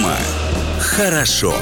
[0.00, 0.16] Дома
[0.78, 1.54] хорошо.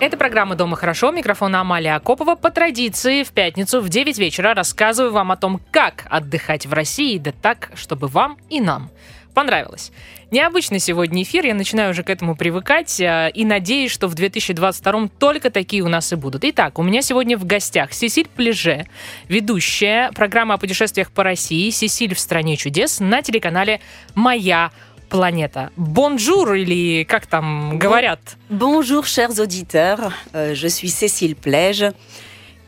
[0.00, 1.10] Это программа «Дома хорошо».
[1.10, 2.34] Микрофон Амалия Акопова.
[2.34, 7.18] По традиции в пятницу в 9 вечера рассказываю вам о том, как отдыхать в России,
[7.18, 8.90] да так, чтобы вам и нам
[9.34, 9.92] понравилось.
[10.30, 15.08] Необычный сегодня эфир, я начинаю уже к этому привыкать э, и надеюсь, что в 2022
[15.18, 16.42] только такие у нас и будут.
[16.42, 18.86] Итак, у меня сегодня в гостях Сесиль Плеже,
[19.28, 23.80] ведущая программы о путешествиях по России «Сесиль в стране чудес» на телеканале
[24.14, 24.70] «Моя
[25.08, 25.70] планета.
[25.76, 28.20] Bonjour или как там говорят?
[28.50, 30.12] Bonjour, chers auditeurs.
[30.34, 31.92] Euh, je suis Cécile Plège.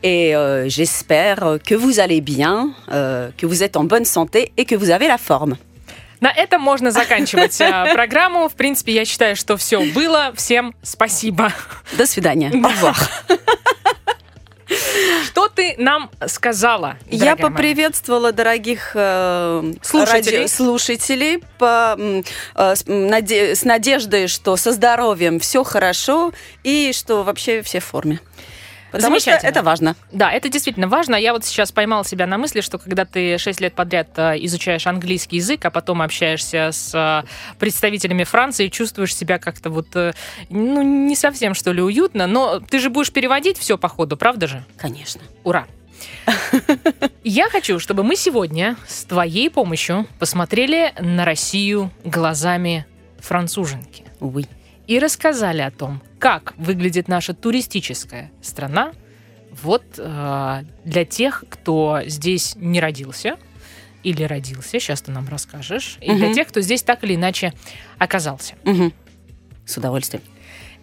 [0.01, 4.63] Et euh, j'espère que vous allez bien, euh, que vous êtes en bonne santé et
[4.63, 5.57] que vous avez la forme.
[6.21, 8.49] На этом можно заканчивать э, программу.
[8.49, 10.33] В принципе, я считаю, что все было.
[10.35, 11.51] Всем спасибо.
[11.97, 12.51] До свидания.
[12.53, 12.95] Au revoir.
[15.25, 16.97] Что ты нам сказала?
[17.09, 17.35] Я моя?
[17.37, 20.47] поприветствовала дорогих э, Слушателей.
[21.57, 26.31] по, э, с, м, наде- с надеждой, что со здоровьем все хорошо
[26.63, 28.19] и что вообще все в форме.
[28.91, 29.95] Потому что это важно.
[30.11, 31.15] Да, это действительно важно.
[31.15, 34.87] Я вот сейчас поймала себя на мысли, что когда ты 6 лет подряд э, изучаешь
[34.87, 40.13] английский язык, а потом общаешься с э, представителями Франции, чувствуешь себя как-то вот, э,
[40.49, 44.47] ну, не совсем, что ли, уютно, но ты же будешь переводить все по ходу, правда
[44.47, 44.63] же?
[44.77, 45.21] Конечно.
[45.43, 45.67] Ура!
[47.23, 52.85] Я хочу, чтобы мы сегодня с твоей помощью посмотрели на Россию глазами
[53.19, 54.47] француженки Oui.
[54.89, 58.91] И рассказали о том, как выглядит наша туристическая страна
[59.51, 63.37] вот э, для тех, кто здесь не родился
[64.01, 66.33] или родился, сейчас ты нам расскажешь, и для Мгм.
[66.33, 67.53] тех, кто здесь так или иначе
[67.99, 68.55] оказался.
[68.63, 68.91] Мгм.
[69.63, 70.23] С удовольствием.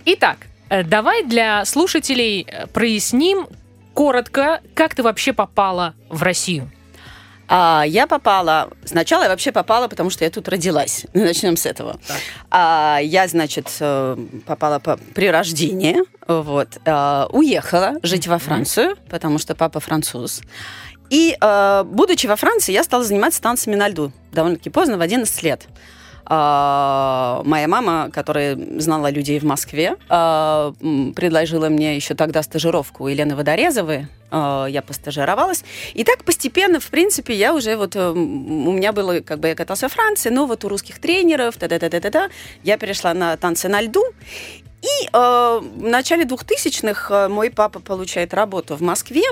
[0.05, 3.49] Итак, э, давай для слушателей э, проясним
[3.93, 6.71] коротко, как ты вообще попала в Россию.
[7.49, 8.71] А, я попала...
[8.85, 11.07] Сначала я вообще попала, потому что я тут родилась.
[11.15, 11.99] Начнем с этого.
[12.07, 12.17] Так.
[12.51, 15.99] А, я, значит, э, попала по, при рождении.
[16.27, 16.79] Вот.
[16.85, 20.43] а, уехала жить во Францию, потому что папа француз.
[21.09, 25.43] И, э, будучи во Франции, я стала заниматься танцами на льду довольно-таки поздно, в 11
[25.43, 25.67] лет.
[26.29, 30.73] А, моя мама, которая знала людей в Москве, а,
[31.15, 34.09] предложила мне еще тогда стажировку у Елены Водорезовой.
[34.31, 35.65] А, Я постажировалась.
[35.95, 37.95] И так постепенно, в принципе, я уже вот...
[37.95, 41.57] э, У меня было, как бы, я каталась во Франции, но вот у русских тренеров,
[41.57, 42.29] та-та-та-та-та,
[42.65, 44.03] я перешла на танцы на льду.
[44.83, 49.23] И э, в начале 2000-х э, мой папа получает работу в Москве,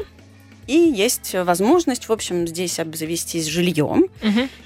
[0.66, 4.06] и есть возможность, в общем, здесь обзавестись жильем.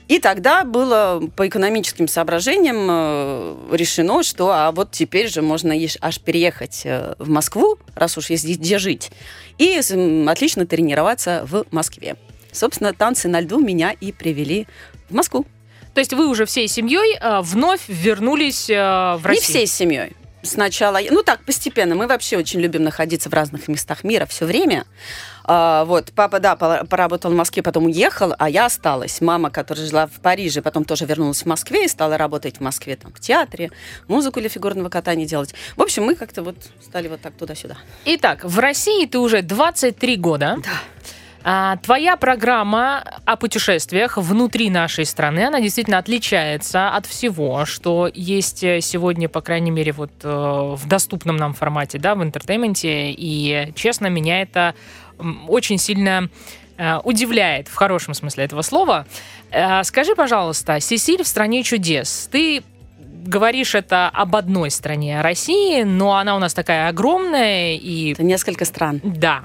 [0.08, 6.20] И тогда было по экономическим соображениям э, решено, что а вот теперь же можно аж
[6.20, 9.10] переехать э, в Москву, раз уж есть где жить,
[9.58, 9.78] и
[10.26, 12.16] отлично тренироваться в Москве.
[12.52, 14.66] Собственно, танцы на льду меня и привели
[15.10, 15.44] в Москву.
[15.94, 19.42] То есть вы уже всей семьей э, вновь вернулись в Не Россию?
[19.42, 20.16] всей семьей.
[20.42, 21.94] Сначала, ну так, постепенно.
[21.94, 24.84] Мы вообще очень любим находиться в разных местах мира все время.
[25.44, 29.20] А, вот, папа, да, пора- поработал в Москве, потом уехал, а я осталась.
[29.20, 32.96] Мама, которая жила в Париже, потом тоже вернулась в Москве и стала работать в Москве
[32.96, 33.70] там, в театре,
[34.06, 35.54] музыку для фигурного катания делать.
[35.76, 37.78] В общем, мы как-то вот стали вот так туда-сюда.
[38.04, 40.56] Итак, в России ты уже 23 года.
[40.62, 40.70] Да.
[41.50, 48.62] А, твоя программа о путешествиях внутри нашей страны, она действительно отличается от всего, что есть
[48.62, 53.12] э, сегодня, по крайней мере, вот э, в доступном нам формате, да, в entertainment е.
[53.12, 54.74] И, честно, меня это
[55.48, 56.28] очень сильно
[56.76, 59.06] э, удивляет в хорошем смысле этого слова.
[59.84, 62.28] Скажи, пожалуйста, Сесиль в стране чудес.
[62.30, 62.62] Ты
[63.24, 68.66] говоришь это об одной стране, России, но она у нас такая огромная и Это несколько
[68.66, 69.00] стран.
[69.02, 69.44] да.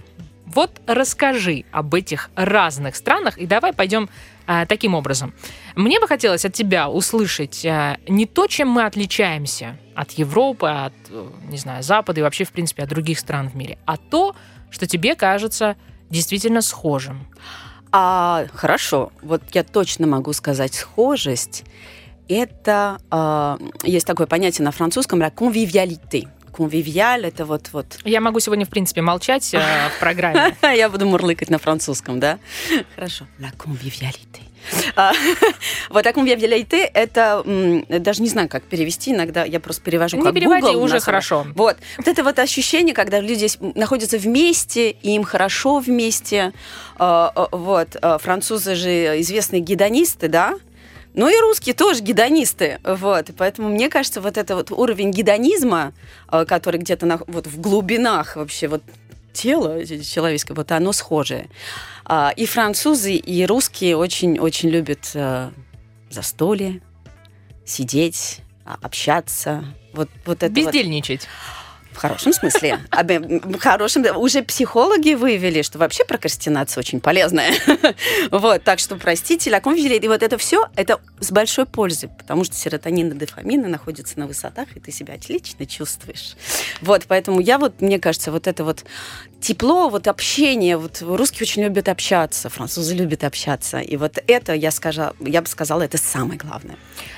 [0.54, 4.10] Вот расскажи об этих разных странах, и давай пойдем
[4.46, 5.34] а, таким образом.
[5.76, 10.94] Мне бы хотелось от тебя услышать а, не то, чем мы отличаемся от Европы, от,
[11.10, 14.36] э, не знаю, Запада и вообще, в принципе, от других стран в мире, а то,
[14.70, 15.76] что тебе кажется
[16.10, 17.28] действительно схожим.
[17.92, 21.64] А, хорошо, вот я точно могу сказать схожесть.
[22.28, 26.28] Это а, есть такое понятие на французском la convivialité.
[26.54, 27.98] Конвивиаль это вот вот.
[28.06, 29.60] Я могу сегодня, в принципе, молчать э,
[29.96, 30.56] в программе.
[30.62, 32.40] Я буду мурлыкать на французском, да?
[32.96, 33.26] Хорошо.
[33.40, 34.42] La convivialité.
[34.96, 35.12] А,
[35.90, 37.44] Вот la convivialité это
[37.90, 39.12] даже не знаю, как перевести.
[39.12, 41.46] Иногда я просто перевожу Не как переводи, уже хорошо.
[41.56, 41.78] Вот.
[41.98, 43.48] Вот это вот ощущение, когда люди
[43.78, 46.54] находятся вместе, и им хорошо вместе.
[46.98, 47.98] А, а, Вот.
[48.22, 50.56] Французы же известные гедонисты, да?
[51.14, 55.94] Ну и русские тоже гедонисты, вот, и поэтому мне кажется, вот это вот уровень гедонизма,
[56.28, 58.82] а, который где-то на- вот в глубинах вообще вот
[59.32, 61.50] тела человеческого, вот оно схожее.
[62.06, 65.50] А, И французы, и русские очень-очень любят э,
[66.10, 66.82] застолье,
[67.66, 70.74] сидеть, а, общаться, Вот, вот это вот.
[71.94, 72.80] В хорошем смысле.
[72.92, 74.06] В хорошем.
[74.18, 77.54] Уже психологи выявили, что вообще прокрастинация очень полезная.
[78.32, 79.96] Вот, так что простите, лакомфили.
[79.96, 84.28] И вот это все, это с большой пользой, потому что серотонин и дофамины находятся на
[84.28, 86.36] высотах, и ты себя отлично чувствуешь.
[86.82, 88.84] Вот, поэтому я вот, мне кажется, вот это вот
[89.44, 94.72] тепло, вот общение, вот русские очень любят общаться, французы любят общаться, и вот это, я,
[94.72, 96.78] скажу, я бы сказала, это самое главное.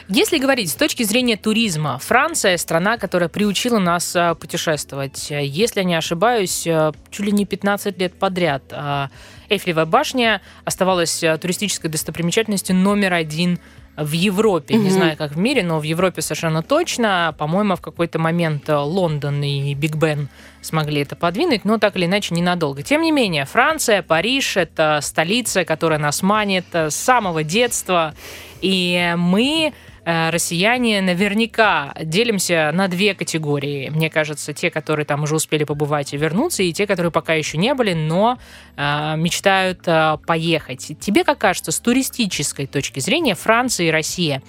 [0.10, 5.28] Если говорить с точки зрения туризма, Франция страна, которая приучила нас а, путешествовать.
[5.30, 9.10] Если я не ошибаюсь, а, чуть ли не 15 лет подряд а,
[9.48, 13.60] Эйфелевая башня оставалась туристической достопримечательностью номер один
[13.98, 14.76] в Европе.
[14.76, 14.80] Mm-hmm.
[14.80, 17.34] Не знаю, как в мире, но в Европе совершенно точно.
[17.38, 20.30] По-моему, в какой-то момент Лондон и Биг Бен
[20.62, 22.82] смогли это подвинуть, но так или иначе ненадолго.
[22.82, 28.16] Тем не менее, Франция, Париж— это столица, которая нас манит с самого детства.
[28.62, 33.90] И мы Э, россияне наверняка делимся на две категории.
[33.90, 37.58] Мне кажется, те, которые там уже успели побывать и вернуться, и те, которые пока еще
[37.58, 38.38] не были, но
[38.78, 40.92] э, мечтают э, поехать.
[41.00, 44.44] Тебе как кажется, с туристической точки зрения Франция и Россия,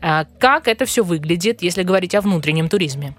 [0.00, 3.14] э, как это все выглядит, если говорить о внутреннем туризме?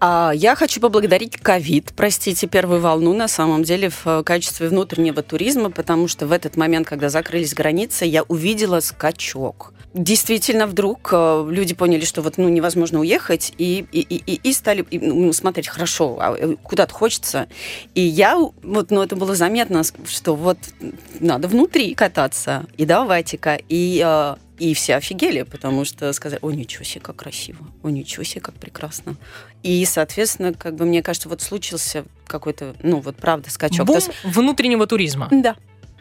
[0.00, 5.70] А, я хочу поблагодарить ковид, простите, первую волну, на самом деле, в качестве внутреннего туризма,
[5.70, 11.74] потому что в этот момент, когда закрылись границы, я увидела скачок действительно вдруг э, люди
[11.74, 16.36] поняли, что вот ну невозможно уехать и и, и, и стали ну, смотреть хорошо, а
[16.38, 17.48] э, куда-то хочется.
[17.94, 20.58] И я вот ну это было заметно, что вот
[21.18, 26.84] надо внутри кататься и давайте-ка и э, и все офигели, потому что сказали, о, ничего
[26.84, 29.16] себе, как красиво, о, ничего себе, как прекрасно.
[29.62, 33.86] И, соответственно, как бы мне кажется, вот случился какой-то, ну вот правда, скачок.
[33.86, 35.28] Бум внутреннего туризма.
[35.30, 35.56] Да,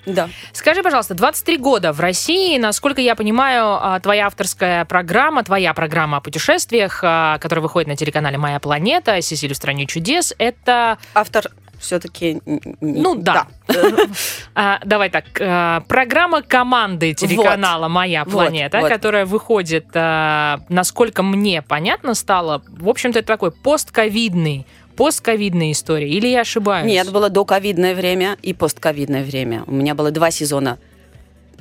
[0.05, 0.29] да.
[0.53, 6.17] Скажи, пожалуйста, 23 года в России, насколько я понимаю, а, твоя авторская программа, твоя программа
[6.17, 10.97] о путешествиях, а, которая выходит на телеканале «Моя планета», «Сесиль в стране чудес», это...
[11.13, 12.41] Автор все-таки...
[12.81, 13.47] Ну да.
[14.55, 15.25] а, давай так.
[15.39, 17.87] А, программа команды телеканала.
[17.87, 24.65] «Моя планета», которая выходит, а, насколько мне понятно стало, в общем-то, это такой постковидный
[24.95, 26.85] постковидная история, или я ошибаюсь?
[26.85, 29.63] Нет, было доковидное время и постковидное время.
[29.65, 30.77] У меня было два сезона.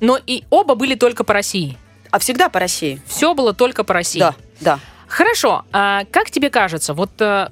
[0.01, 1.79] Но и оба были только по России.
[2.11, 3.01] А всегда по России.
[3.07, 4.19] Все было только по России.
[4.19, 4.81] Да, да.
[5.07, 5.65] Хорошо.
[5.73, 7.49] А как тебе кажется, вот э,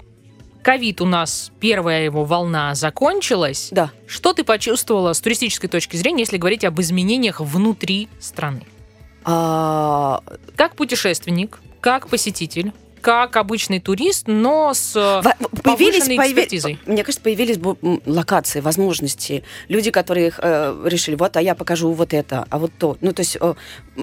[0.67, 3.69] ковид у нас, первая его волна закончилась.
[3.71, 3.93] Да.
[4.09, 8.63] Что ты почувствовала с туристической точки зрения, если говорить об изменениях внутри страны?
[9.25, 10.23] А...
[10.57, 12.73] Как путешественник, как посетитель,
[13.07, 15.23] как обычный турист, но с э,
[15.63, 16.81] появились, экспертизой.
[16.87, 17.57] Мне кажется, появились
[18.05, 19.45] локации, возможности.
[19.69, 22.99] Люди, которые э, решили, вот, а я покажу вот это, а вот то.
[23.01, 23.55] Ну, то есть э,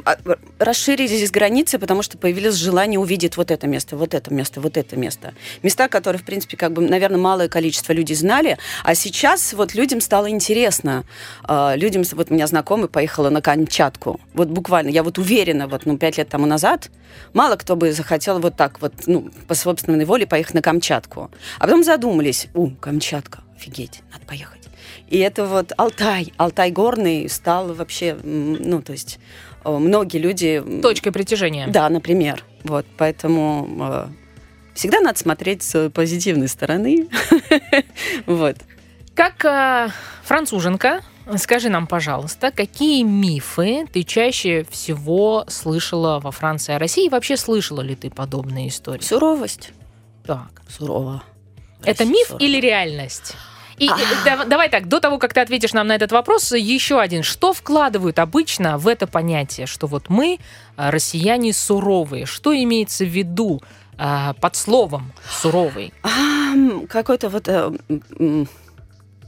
[0.05, 0.17] а,
[0.57, 4.95] расширились границы, потому что появилось желание увидеть вот это место, вот это место, вот это
[4.95, 5.33] место.
[5.63, 9.99] Места, которые, в принципе, как бы, наверное, малое количество людей знали, а сейчас вот людям
[9.99, 11.03] стало интересно.
[11.45, 14.21] Э, людям, вот у меня знакомый поехала на Камчатку.
[14.33, 16.89] Вот буквально, я вот уверена, вот, ну, пять лет тому назад,
[17.33, 21.31] мало кто бы захотел вот так вот вот, ну, по собственной воле поехать на Камчатку.
[21.59, 24.61] А потом задумались, у, Камчатка, офигеть, надо поехать.
[25.07, 29.19] И это вот Алтай, Алтай горный стал вообще, ну, то есть
[29.63, 30.63] э, многие люди...
[30.81, 31.67] Точкой притяжения.
[31.67, 32.43] Да, например.
[32.63, 34.07] Вот, поэтому э,
[34.73, 37.07] всегда надо смотреть с позитивной стороны.
[38.25, 38.57] Вот.
[39.15, 39.89] Как э,
[40.23, 41.01] француженка,
[41.37, 47.05] Скажи нам, пожалуйста, какие мифы ты чаще всего слышала во Франции о России?
[47.05, 49.01] И вообще слышала ли ты подобные истории?
[49.01, 49.71] Суровость.
[50.25, 50.61] Так.
[50.67, 51.23] Сурово.
[51.83, 52.43] Это миф сурова.
[52.43, 53.35] или реальность?
[53.77, 53.89] И
[54.23, 57.23] да, давай так, до того, как ты ответишь нам на этот вопрос, еще один.
[57.23, 60.39] Что вкладывают обычно в это понятие, что вот мы,
[60.75, 62.25] а, россияне, суровые?
[62.25, 63.61] Что имеется в виду
[63.97, 65.93] а, под словом суровый?
[66.03, 66.53] А,
[66.87, 67.71] какой-то вот э,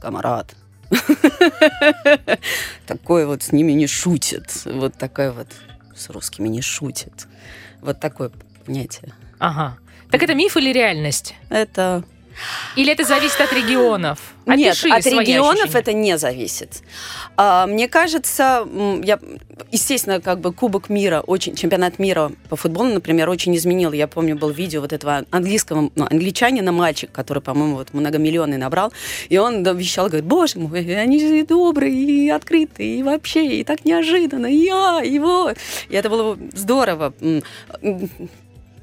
[0.00, 0.54] камарад,
[2.86, 4.62] Такое вот с ними не шутит.
[4.64, 5.48] Вот такое вот
[5.94, 7.26] с русскими не шутит.
[7.80, 8.30] Вот такое
[8.64, 9.12] понятие.
[9.38, 9.78] Ага.
[10.10, 11.34] Так это миф или реальность?
[11.50, 12.04] Это
[12.76, 14.18] или это зависит от регионов?
[14.46, 15.80] Опиши Нет, от регионов ощущения.
[15.80, 16.82] это не зависит.
[17.36, 18.66] А, мне кажется,
[19.02, 19.18] я,
[19.72, 23.92] естественно, как бы Кубок мира, очень, чемпионат мира по футболу, например, очень изменил.
[23.92, 28.92] Я помню, был видео вот этого английского, ну, англичанина, мальчик, который, по-моему, вот многомиллионный набрал,
[29.28, 33.84] и он вещал, говорит, боже мой, они же добрые и открытые, и вообще, и так
[33.84, 35.52] неожиданно, и я, его.
[35.88, 37.12] И это было здорово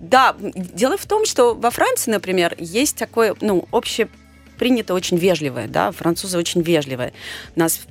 [0.03, 4.09] да, дело в том, что во Франции, например, есть такое, ну, общее
[4.57, 7.13] принято очень вежливое, да, французы очень вежливые.
[7.55, 7.81] Нас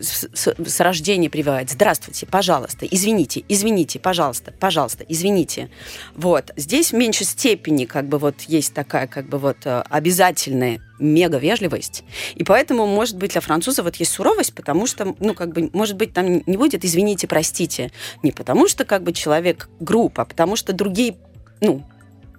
[0.00, 1.70] с, с- с рождения прививают.
[1.70, 5.70] Здравствуйте, пожалуйста, извините, извините, пожалуйста, пожалуйста, извините.
[6.14, 6.52] Вот.
[6.56, 11.38] Здесь в меньшей степени как бы вот есть такая как бы вот э, обязательная мега
[11.38, 12.04] вежливость.
[12.34, 15.96] И поэтому, может быть, для французов вот есть суровость, потому что, ну, как бы, может
[15.96, 17.92] быть, там не будет извините, простите.
[18.22, 21.16] Не потому что как бы человек груб, а потому что другие,
[21.60, 21.84] ну,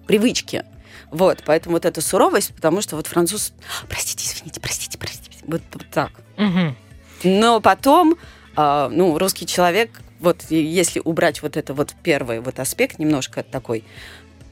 [0.06, 0.64] привычки.
[1.10, 3.52] Вот, поэтому вот эта суровость, потому что вот француз,
[3.88, 6.10] простите, извините, простите, простите, вот, вот так.
[6.36, 6.76] Мгм.
[7.24, 8.16] Но потом,
[8.56, 13.84] а, ну, русский человек, вот если убрать вот это вот первый вот аспект, немножко такой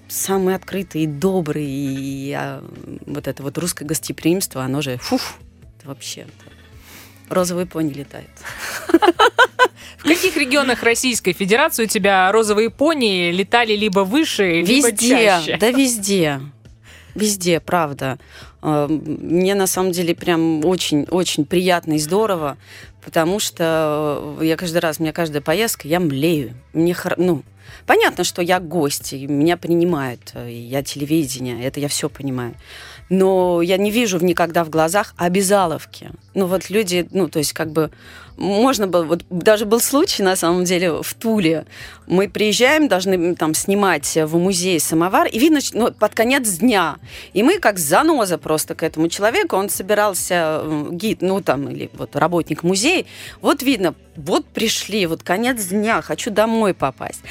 [0.09, 2.62] самый открытый и добрый, и а,
[3.06, 5.38] вот это вот русское гостеприимство, оно же, фуф,
[5.78, 6.26] это вообще
[7.28, 8.31] розовые пони летают.
[9.99, 15.57] В каких регионах Российской Федерации у тебя розовые пони летали либо выше, либо Везде, чаще?
[15.59, 16.40] да везде.
[17.14, 18.19] Везде, правда.
[18.62, 22.59] Э, Мне на самом деле прям очень-очень приятно и здорово,
[23.04, 26.54] потому что я каждый раз, у меня каждая поездка, я млею.
[26.73, 27.43] Мне хор- ну,
[27.87, 32.54] понятно, что я гость, и меня принимают, э, и я телевидение, это я все понимаю.
[33.11, 36.11] Но я не вижу никогда в глазах обязаловки.
[36.34, 37.90] Ну вот люди, ну то есть как бы
[38.37, 41.66] можно было, вот даже был случай на самом деле в Туле.
[42.06, 46.96] Мы приезжаем, должны там снимать в музее самовар, и видно, ну, под конец дня.
[47.32, 51.90] И мы как заноза просто к этому человеку, он собирался, э, гид, ну там, или
[51.94, 53.04] вот работник музея,
[53.40, 57.23] вот видно, вот пришли, вот конец дня, хочу домой попасть.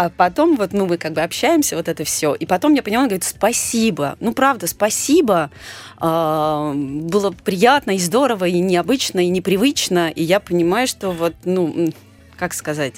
[0.00, 2.32] А потом вот, ну, мы как бы общаемся, вот это все.
[2.32, 4.16] И потом я поняла, он говорит, спасибо.
[4.20, 5.50] Ну, правда, спасибо.
[5.96, 10.10] А, Было приятно и здорово, и необычно, и непривычно.
[10.10, 11.92] И я понимаю, что вот, ну,
[12.36, 12.94] как сказать,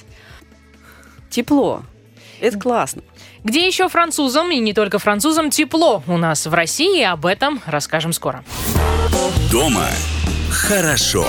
[1.31, 1.85] тепло.
[2.39, 3.01] Это классно.
[3.45, 7.03] Где еще французам, и не только французам, тепло у нас в России?
[7.03, 8.45] Об этом расскажем скоро.
[9.51, 9.87] Дома
[10.51, 11.27] хорошо.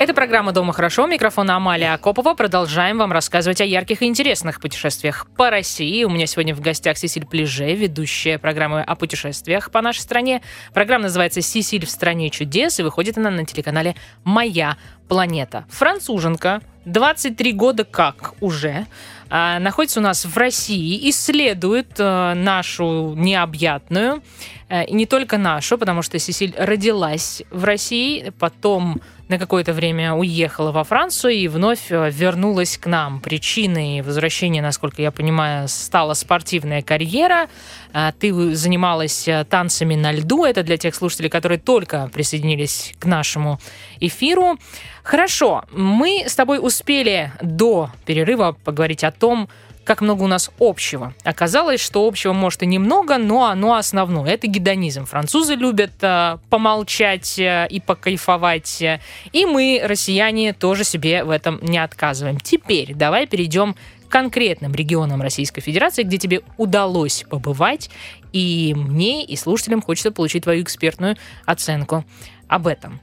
[0.00, 1.08] Это программа «Дома хорошо».
[1.08, 2.34] Микрофон Амалия Акопова.
[2.34, 6.04] Продолжаем вам рассказывать о ярких и интересных путешествиях по России.
[6.04, 10.40] У меня сегодня в гостях Сесиль Плеже, ведущая программы о путешествиях по нашей стране.
[10.72, 14.76] Программа называется «Сесиль в стране чудес» и выходит она на телеканале «Моя
[15.08, 15.64] планета».
[15.68, 18.86] Француженка, 23 года как уже,
[19.30, 24.22] а, находится у нас в России, исследует э, нашу необъятную,
[24.68, 30.14] э, и не только нашу, потому что Сесиль родилась в России, потом на какое-то время
[30.14, 33.20] уехала во Францию и вновь э, вернулась к нам.
[33.20, 37.48] Причиной возвращения, насколько я понимаю, стала спортивная карьера.
[37.92, 40.44] А, Ты занималась э, танцами на льду.
[40.44, 43.60] Это для тех слушателей, которые только присоединились к нашему
[44.00, 44.58] эфиру.
[45.02, 49.48] Хорошо, мы с тобой успели до перерыва поговорить о том,
[49.88, 51.14] как много у нас общего.
[51.24, 54.34] Оказалось, что общего может и немного, но оно основное.
[54.34, 55.06] Это гедонизм.
[55.06, 58.82] Французы любят э, помолчать э, и покайфовать.
[58.82, 59.00] э,
[59.32, 62.38] И мы, россияне, тоже себе в этом не отказываем.
[62.38, 63.76] Теперь давай перейдем
[64.06, 67.88] к конкретным регионам Российской Федерации, где тебе удалось побывать.
[68.34, 71.16] И мне, и слушателям хочется получить твою экспертную
[71.46, 72.04] оценку
[72.46, 73.00] об этом.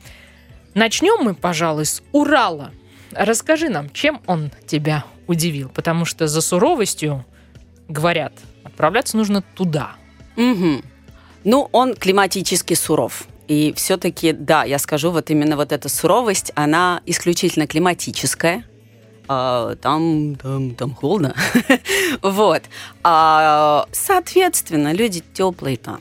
[0.75, 2.69] Начнем мы, пожалуй, с Урала.
[3.11, 7.25] Расскажи нам, чем он тебя удивил, потому что за суровостью,
[7.87, 9.95] говорят, отправляться нужно туда.
[10.35, 10.83] Мгм.
[11.43, 13.25] Ну, он климатически суров.
[13.47, 18.65] И все-таки, да, я скажу, вот именно вот эта суровость, она исключительно климатическая.
[19.27, 21.35] А, там, там, там холодно.
[22.21, 22.63] вот.
[23.03, 25.99] А, соответственно, люди теплые там.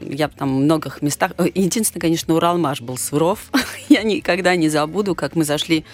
[0.00, 1.32] Я в там многих местах...
[1.38, 3.50] э, Единственное, конечно, Уралмаш был суров.
[3.88, 5.84] я никогда не забуду, как мы зашли в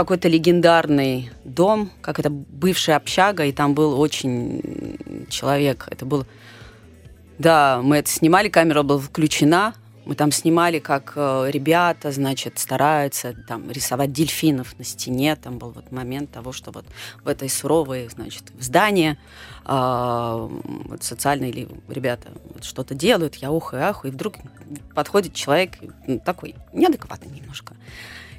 [0.00, 5.88] какой-то легендарный дом, как это бывшая общага, и там был очень человек.
[5.90, 6.26] Это был
[7.38, 9.74] да, мы это снимали, камера была включена.
[10.04, 15.34] Мы там снимали, как э, ребята, значит, стараются там рисовать дельфинов на стене.
[15.34, 16.84] Там был вот момент того, что вот
[17.24, 19.18] в этой суровой, значит, в здании
[19.64, 20.48] а,
[20.84, 24.34] вот социальные или ребята вот что-то делают, я ухаю, аху, и вдруг
[24.94, 25.72] подходит человек
[26.06, 27.74] ну, такой неадекватный немножко.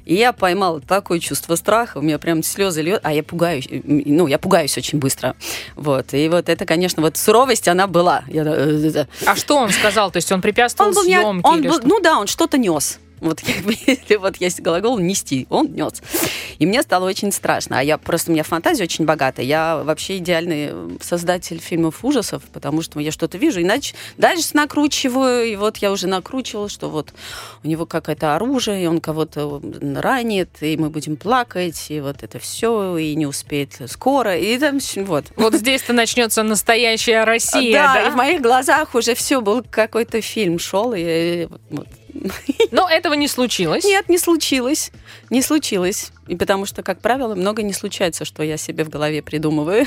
[0.08, 3.82] И я поймала такое чувство страха, у меня прям слезы льет, а я пугаюсь, э,
[3.84, 5.36] ну, я пугаюсь очень быстро.
[5.76, 8.24] Вот, и вот это, конечно, вот суровость, она была.
[8.26, 10.10] Я, э, э, А что он сказал?
[10.10, 11.86] То есть он препятствовал он был, не- съемке он был- что?
[11.86, 12.98] ну да, он что-то нес.
[13.20, 16.02] Вот как бы, если вот есть глагол нести, он нес.
[16.58, 17.78] И мне стало очень страшно.
[17.78, 19.46] А я просто, у меня фантазия очень богатая.
[19.46, 25.56] Я вообще идеальный создатель фильмов ужасов, потому что я что-то вижу, иначе дальше накручиваю, и
[25.56, 27.12] вот я уже накручивала, что вот
[27.62, 29.60] у него какое-то оружие, и он кого-то
[29.96, 34.78] ранит, и мы будем плакать, и вот это все, и не успеет скоро, и там
[35.06, 35.26] вот.
[35.36, 37.72] Вот здесь-то начнется настоящая Россия.
[37.72, 38.08] да, да?
[38.08, 41.88] и в моих глазах уже все был какой-то фильм шел, и вот,
[42.70, 43.84] Но этого не случилось.
[43.84, 44.90] Нет, не случилось.
[45.30, 46.10] Не случилось.
[46.26, 49.86] И потому что, как правило, много не случается, что я себе в голове придумываю.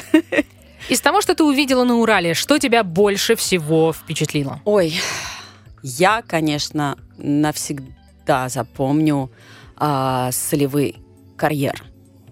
[0.90, 4.62] Из того, что ты увидела на Урале, что тебя больше всего впечатлило?
[4.66, 5.00] Ой,
[5.84, 9.32] я, конечно, навсегда запомню
[9.78, 10.98] а, солевый
[11.38, 11.84] карьер.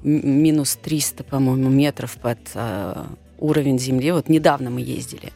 [0.02, 4.12] Минус 300, по-моему, метров под а, уровень земли.
[4.12, 5.32] Вот недавно мы ездили.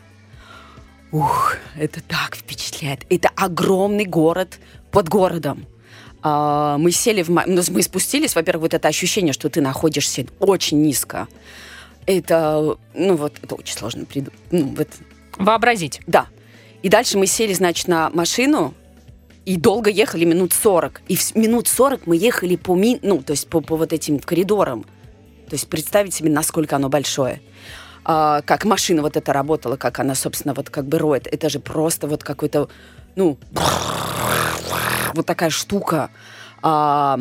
[1.14, 3.06] Ух, это так впечатляет.
[3.08, 4.60] Это огромный город
[4.92, 5.68] под городом.
[6.24, 7.30] А, мы сели в...
[7.30, 11.28] ну, Мы спустились, во-первых, вот это ощущение, что ты находишься очень низко.
[12.08, 14.40] Это, ну вот, это очень сложно придумать.
[14.50, 14.90] Ну, вот,
[15.38, 16.02] Вообразить.
[16.08, 16.26] да.
[16.82, 18.74] И дальше мы сели, значит, на машину
[19.46, 21.04] и долго ехали, минут 40.
[21.08, 22.98] И в минут 40 мы ехали по, ми...
[23.04, 24.84] ну, то есть по, по вот этим коридорам.
[25.48, 27.40] То есть представить себе, насколько оно большое.
[28.06, 31.28] А, как машина вот эта работала, как она, собственно, вот как бы роет.
[31.28, 32.70] Это же просто вот какой-то,
[33.16, 33.38] ну,
[35.14, 36.10] вот такая штука.
[36.62, 37.20] А,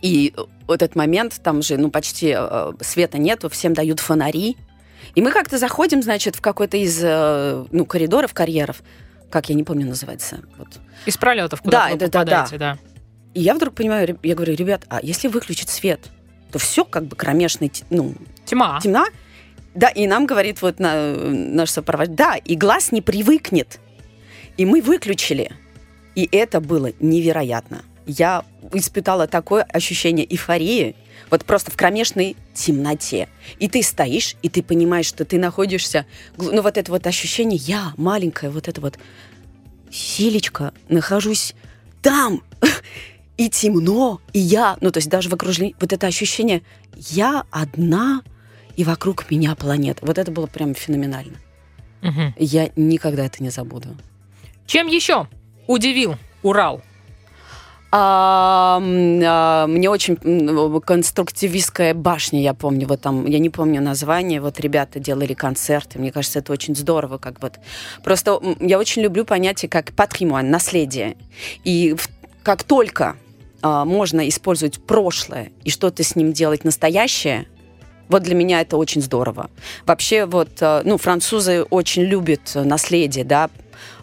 [0.00, 0.34] и
[0.68, 4.56] этот момент, там же, ну, почти э, света нету, всем дают фонари.
[5.14, 8.82] И мы как-то заходим, значит, в какой-то из, э, ну, коридоров, карьеров,
[9.30, 10.40] как я не помню называется.
[10.56, 10.68] Вот.
[11.06, 12.78] Из пролетов, куда Да, вы да, попадаете, да.
[13.34, 16.00] И я вдруг понимаю, я говорю, ребят, а если выключить свет,
[16.52, 18.80] то все как бы кромешный, ну, Тьма.
[18.82, 19.06] темна.
[19.78, 23.78] Да, и нам говорит вот на, наш сопровождатель, да, и глаз не привыкнет.
[24.56, 25.52] И мы выключили.
[26.16, 27.84] И это было невероятно.
[28.04, 30.96] Я испытала такое ощущение эйфории,
[31.30, 33.28] вот просто в кромешной темноте.
[33.60, 36.06] И ты стоишь, и ты понимаешь, что ты находишься...
[36.38, 38.98] Ну, вот это вот ощущение, я маленькая, вот это вот
[39.92, 41.54] Селечка, нахожусь
[42.02, 42.42] там,
[43.36, 46.62] и темно, и я, ну, то есть даже в окружении, вот это ощущение,
[46.96, 48.22] я одна,
[48.78, 50.06] и вокруг меня планета.
[50.06, 51.34] Вот это было прям феноменально.
[52.00, 52.32] Мгм.
[52.38, 53.88] Я никогда это не забуду.
[54.66, 55.26] Чем еще
[55.66, 56.80] удивил Урал?
[57.90, 60.16] А, а, мне очень
[60.80, 66.12] конструктивистская башня, я помню, вот там, я не помню название, вот ребята делали концерты, мне
[66.12, 67.54] кажется, это очень здорово, как вот.
[68.04, 71.16] Просто я очень люблю понятие как патримуан, наследие.
[71.64, 72.08] И в-
[72.44, 73.16] как только
[73.60, 77.48] а, можно использовать прошлое и что-то с ним делать настоящее,
[78.08, 79.50] вот для меня это очень здорово.
[79.86, 83.50] Вообще, вот, э, ну, французы очень любят наследие, да,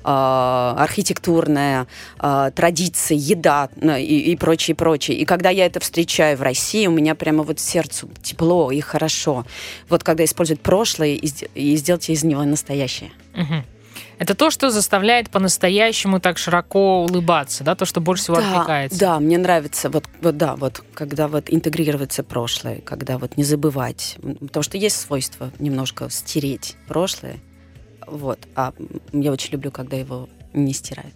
[0.04, 1.88] э, архитектурная,
[2.20, 5.18] э, традиции, еда ну, и, и прочее, прочее.
[5.18, 9.46] И когда я это встречаю в России, у меня прямо вот сердцу тепло и хорошо.
[9.90, 13.12] Вот когда использовать прошлое и, сде- и сделать из него настоящее.
[13.34, 13.64] Мгм.
[14.18, 19.00] Это то, что заставляет по-настоящему так широко улыбаться, да, то, что больше всего Да, откликается.
[19.00, 24.18] да, мне нравится вот, вот да, вот когда вот интегрироваться прошлое, когда вот не забывать,
[24.40, 27.38] потому что есть свойство немножко стереть прошлое,
[28.08, 28.74] вот, а
[29.12, 31.16] я очень люблю, когда его не стирают.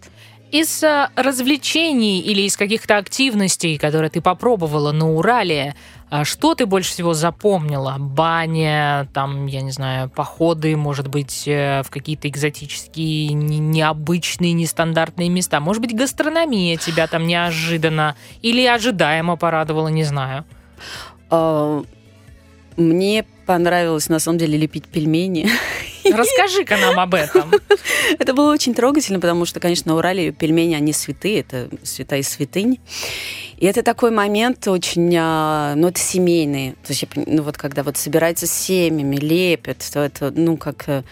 [0.52, 6.66] Из э, развлечений или из каких-то активностей, которые ты попробовала на Урале, а что ты
[6.66, 7.96] больше всего запомнила?
[8.00, 15.30] Баня, там, я не знаю, походы, может быть, э, в какие-то экзотические, не- необычные, нестандартные
[15.30, 15.60] места.
[15.60, 20.46] Может быть, гастрономия тебя там неожиданно или ожидаемо порадовала, не знаю.
[21.30, 21.84] А,
[22.78, 25.50] Мне понравилось, на самом деле, лепить пельмени.
[26.12, 27.52] Расскажи-ка нам об этом.
[28.20, 32.80] Это было очень трогательно, потому что, конечно, на Урале пельмени, они святые, это святая святынь.
[33.58, 36.72] И это такой момент очень, а, ну, это семейный.
[36.86, 41.04] То есть, ну, вот когда вот собираются семьями, лепят, то это, ну, как э,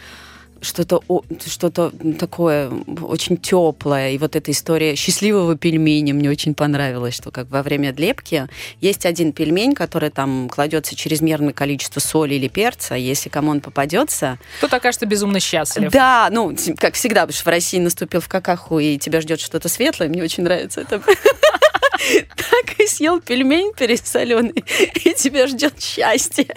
[0.61, 1.01] что-то
[1.45, 2.69] что-то такое
[3.01, 4.11] очень теплое.
[4.11, 8.47] И вот эта история счастливого пельменя мне очень понравилась, что как во время лепки
[8.81, 12.95] есть один пельмень, который там кладется чрезмерное количество соли или перца.
[12.95, 15.91] Если кому он попадется, Кто-то окажется безумно счастлив.
[15.91, 19.69] да, ну, как всегда, потому что в России наступил в какаху, и тебя ждет что-то
[19.69, 21.01] светлое, мне очень нравится это.
[21.97, 24.63] Так и съел пельмень пересоленый,
[25.03, 26.47] и тебя ждет счастье.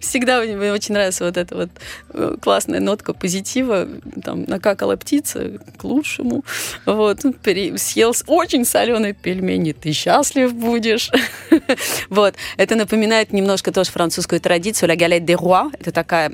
[0.00, 1.70] Всегда мне очень нравится вот эта вот
[2.10, 3.88] э, классная нотка позитива.
[4.24, 6.44] Там накакала птица к лучшему.
[6.84, 7.34] Вот, ну,
[7.76, 11.10] съел очень соленый пельмень, и ты счастлив будешь.
[12.08, 15.70] Вот, это напоминает немножко тоже французскую традицию, la galette des rois.
[15.78, 16.32] Это такая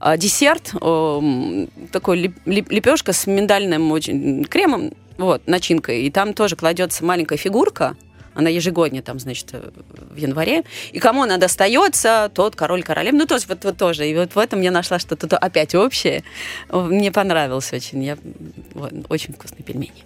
[0.00, 0.72] а, десерт,
[1.92, 6.02] такой леп- леп- лепешка с миндальным очень кремом, вот, начинкой.
[6.04, 7.96] И там тоже кладется маленькая фигурка,
[8.34, 10.62] она ежегодно там, значит, в январе.
[10.92, 13.12] И кому она достается, тот король королев.
[13.12, 14.08] Ну, то есть вот, вот тоже.
[14.08, 16.22] И вот в этом я нашла что-то опять общее.
[16.70, 18.04] Мне понравилось очень.
[18.04, 18.16] Я,
[18.74, 20.04] вот, очень вкусные пельмени.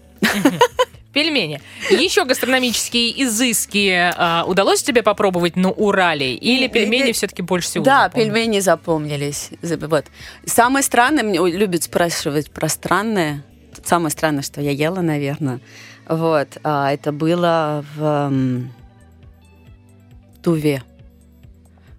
[1.12, 1.60] Пельмени.
[1.90, 6.34] Еще гастрономические изыски а, удалось тебе попробовать на Урале?
[6.34, 8.32] Или пельмени все-таки больше всего Да, запомнились?
[8.32, 9.50] пельмени запомнились.
[9.60, 10.06] За- Вот.
[10.46, 13.44] Самое странное, мне любят спрашивать про странное.
[13.86, 15.60] Самое странное, что я ела, наверное.
[16.08, 18.72] Вот, а, это было в м,
[20.42, 20.82] Туве.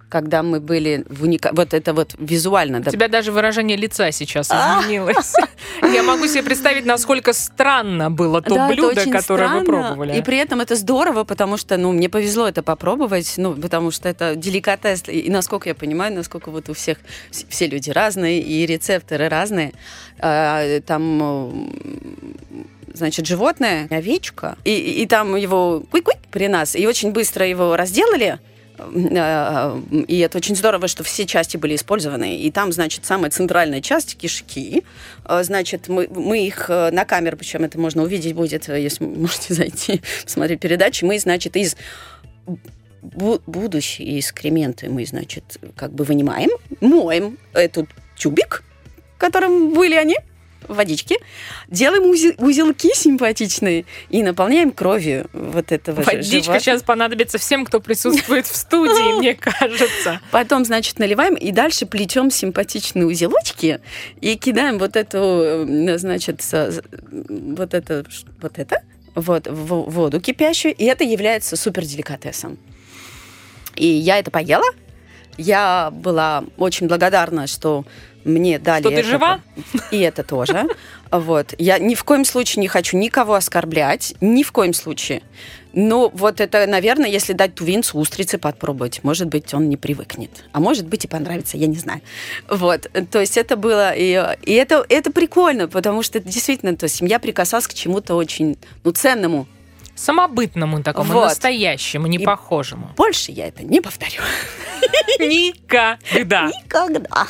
[0.09, 1.49] Когда мы были в уника...
[1.53, 2.77] Вот это вот визуально.
[2.77, 4.79] У да, тебя даже выражение лица сейчас А.
[4.81, 5.33] изменилось.
[5.81, 10.15] Я могу себе представить, насколько странно было то Да, блюдо, которое вы пробовали.
[10.15, 14.07] И при этом это здорово, потому что, ну, мне повезло это попробовать, ну, потому что
[14.07, 15.05] это деликатес.
[15.07, 16.99] И, насколько я понимаю, насколько вот у всех
[17.31, 19.73] вс- все люди разные и рецепторы разные.
[20.19, 22.37] А, там м,
[22.93, 28.39] значит, животное, овечка, и, и, там его куй-куй при нас, и очень быстро его разделали,
[28.77, 32.37] Э, и это очень здорово, что все части были использованы.
[32.37, 34.83] И там, значит, самая центральная часть кишки.
[35.25, 39.05] Э, Значит, мы, мы их э, на камеру, причем это можно увидеть будет, э, если
[39.05, 41.03] можете зайти, посмотреть передачи.
[41.05, 41.75] Мы, значит, из
[43.01, 45.43] бу- будущие экскременты мы, значит,
[45.75, 46.49] как бы вынимаем,
[46.81, 48.63] моем этот тюбик,
[49.23, 50.17] котором были они,
[50.67, 51.17] в водичке,
[51.67, 56.59] делаем узи- узелки симпатичные и наполняем кровью вот этого же Водичка животного.
[56.59, 60.21] сейчас понадобится всем, кто присутствует в студии, мне кажется.
[60.31, 63.81] Потом, значит, наливаем и дальше плетем симпатичные узелочки
[64.21, 66.41] и кидаем вот эту, э, значит,
[67.11, 68.05] вот это,
[68.41, 68.81] вот это,
[69.15, 72.57] вот в воду кипящую, и это является супер деликатесом.
[73.75, 74.65] И я это поела.
[75.37, 77.85] Я была очень благодарна, что
[78.25, 79.09] мне дали Что ты это.
[79.09, 79.41] жива?
[79.91, 80.67] И это тоже.
[81.11, 81.53] Вот.
[81.59, 84.15] Я ни в коем случае не хочу никого оскорблять.
[84.19, 85.21] Ни в коем случае.
[85.71, 90.31] Но вот это, наверное, если дать тувинцу устрицы попробовать, может быть, он не привыкнет.
[90.53, 92.01] А может быть, и понравится, я не знаю.
[92.49, 92.89] Вот.
[93.11, 93.91] То есть это было...
[93.95, 98.57] И, и это, это прикольно, потому что действительно, то есть семья прикасалась к чему-то очень
[98.83, 99.47] ну, ценному.
[99.93, 101.25] Самобытному такому, Вот.
[101.25, 102.89] настоящему, не И- похожему.
[102.97, 104.21] Больше я это не повторю.
[105.19, 106.47] Никогда.
[106.47, 107.27] Никогда.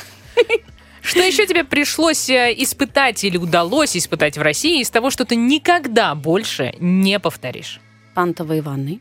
[1.04, 5.36] Что еще тебе пришлось э, испытать или удалось испытать в России из того, что ты
[5.36, 7.80] никогда больше не повторишь?
[8.14, 9.00] Пантовые ванны.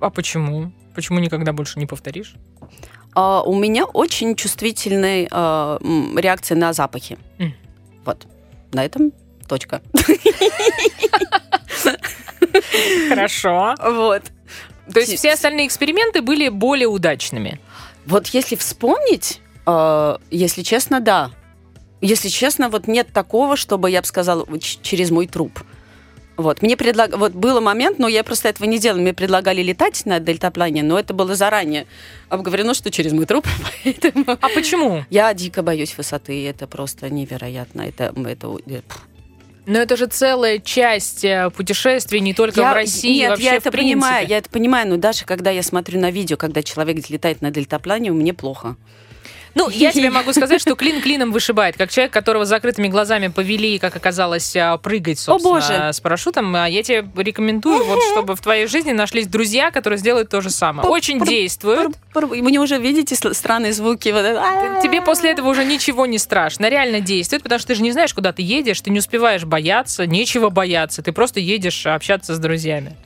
[0.00, 0.72] А почему?
[0.92, 2.34] Почему никогда больше не повторишь?
[3.14, 5.78] А, у меня очень чувствительная а,
[6.16, 7.16] реакция на запахи.
[7.38, 7.54] М.
[8.04, 8.26] Вот.
[8.72, 9.12] На этом
[9.48, 9.82] точка.
[13.08, 13.76] Хорошо.
[13.80, 14.22] Вот.
[14.92, 17.60] То есть все остальные эксперименты были более удачными.
[18.04, 19.40] Вот если вспомнить,
[20.30, 21.30] если честно, да.
[22.00, 25.60] Если честно, вот нет такого, чтобы я бы сказала через мой труп.
[26.36, 27.16] Вот, мне предлаг...
[27.16, 29.00] вот был момент, но я просто этого не делала.
[29.00, 31.86] Мне предлагали летать на дельтаплане, но это было заранее
[32.28, 33.46] обговорено, что через мой труп.
[33.84, 35.04] Поэтому А почему?
[35.10, 37.82] я дико боюсь высоты, это просто невероятно.
[37.82, 38.80] Это, это, э,
[39.66, 43.52] Но это же целая часть э, путешествий не только Я- в России, Нет, вообще я
[43.52, 43.94] в это принципе.
[43.94, 47.52] понимаю, я это понимаю, но даже когда я смотрю на видео, когда человек летает на
[47.52, 48.76] дельтаплане, мне плохо.
[49.54, 51.76] Ну, я тебе могу сказать, что клин клином вышибает.
[51.76, 55.92] Как человек, которого закрытыми глазами повели, как оказалось, а, прыгать, собственно, боже.
[55.92, 60.28] с парашютом, а я тебе рекомендую, вот, чтобы в твоей жизни нашлись друзья, которые сделают
[60.28, 60.88] то же самое.
[60.88, 61.96] Очень действуют.
[62.14, 64.10] Мне уже видите странные звуки.
[64.82, 66.68] Тебе после этого уже ничего не страшно.
[66.68, 70.06] Реально действует, потому что ты же не знаешь, куда ты едешь, ты не успеваешь бояться,
[70.06, 71.02] нечего бояться.
[71.02, 72.96] Ты просто едешь общаться с друзьями.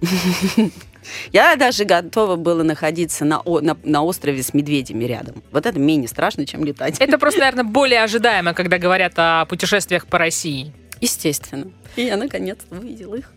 [1.32, 5.42] Я даже готова была находиться на, о- на, на острове с медведями рядом.
[5.52, 6.96] Вот это менее страшно, чем летать.
[6.98, 10.72] Это просто, наверное, более ожидаемо, когда говорят о путешествиях по России.
[11.00, 11.70] Естественно.
[11.96, 13.30] И я наконец-то увидела их.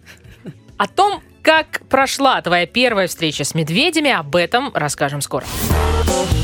[0.77, 5.45] О том, как прошла твоя первая встреча с медведями, об этом расскажем скоро.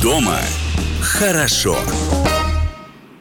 [0.02, 0.40] Дома
[1.02, 1.78] хорошо.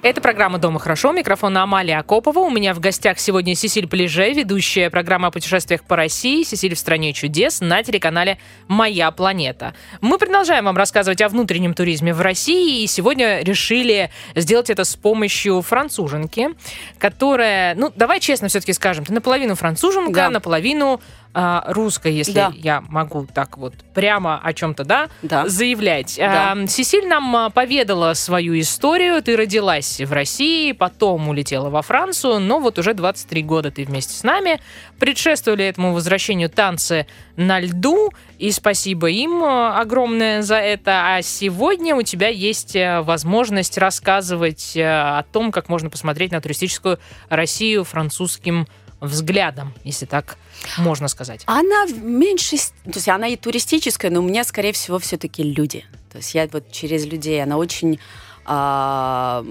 [0.04, 1.12] Это программа «Дома хорошо».
[1.12, 2.40] Микрофон Амалия Акопова.
[2.40, 6.78] У меня в гостях сегодня Сесиль Плеже, ведущая программа о путешествиях по России «Сесиль в
[6.78, 8.36] стране чудес» на телеканале
[8.68, 9.72] «Моя планета».
[10.02, 14.94] Мы продолжаем вам рассказывать о внутреннем туризме в России, и сегодня решили сделать это с
[14.94, 16.50] помощью француженки,
[16.98, 20.28] которая, ну, давай честно все-таки скажем, ты наполовину француженка, Да.
[20.28, 21.00] наполовину
[21.34, 22.52] а, русская, если Да.
[22.54, 25.48] я могу так вот прямо о чем-то, да, Да.
[25.48, 26.14] заявлять.
[26.16, 26.52] Да.
[26.52, 29.20] А, Сесиль нам а, поведала свою историю.
[29.22, 34.14] Ты родилась в России, потом улетела во Францию, но вот уже 23 года ты вместе
[34.14, 34.60] с нами.
[34.98, 41.16] Предшествовали этому возвращению танцы на льду, и спасибо им а, огромное за это.
[41.16, 46.40] А сегодня у тебя есть а, возможность рассказывать а, о том, как можно посмотреть на
[46.40, 48.66] туристическую Россию французским
[49.00, 50.36] взглядом, если так
[50.78, 51.42] можно сказать.
[51.46, 52.58] Она в меньшей...
[52.84, 55.84] То есть она и туристическая, но у меня, скорее всего, все-таки люди.
[56.10, 57.98] То есть я вот через людей, она очень
[58.46, 59.42] А,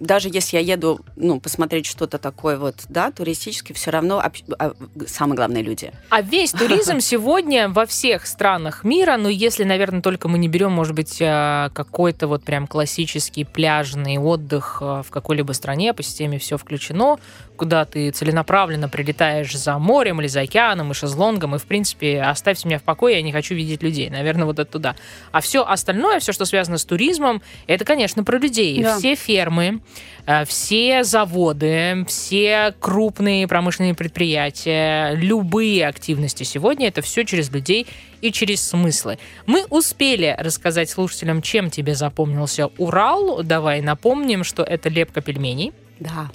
[0.00, 4.74] даже если я еду, ну, посмотреть что-то такое вот, да, туристически, все равно об, а,
[5.06, 5.92] самые главные люди.
[6.10, 10.72] А весь туризм сегодня во всех странах мира, ну, если, наверное, только мы не берем,
[10.72, 16.38] может быть, а, какой-то вот прям классический пляжный отдых а, в какой-либо стране, по системе
[16.38, 17.18] все включено,
[17.58, 22.66] куда ты целенаправленно прилетаешь за морем или за океаном и шезлонгом, и, в принципе, оставьте
[22.66, 24.08] меня в покое, я не хочу видеть людей.
[24.08, 24.96] Наверное, вот это туда.
[25.30, 28.82] А все остальное, все, что связано с туризмом, это, конечно, конечно, про людей.
[28.82, 28.98] Да.
[28.98, 29.80] Все фермы,
[30.26, 37.86] э, все заводы, все крупные промышленные предприятия, любые активности сегодня это все через людей
[38.20, 39.18] и через смыслы.
[39.46, 43.42] Мы успели рассказать слушателям, чем тебе запомнился Урал.
[43.42, 45.72] Давай напомним, что это лепка пельменей.
[45.98, 46.30] Да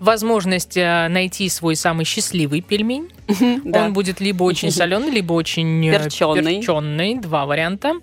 [0.00, 3.10] возможность э, найти свой самый счастливый пельмень.
[3.72, 6.56] Он будет либо очень соленый, либо очень перченый.
[6.56, 7.14] перченый.
[7.16, 7.94] Два варианта.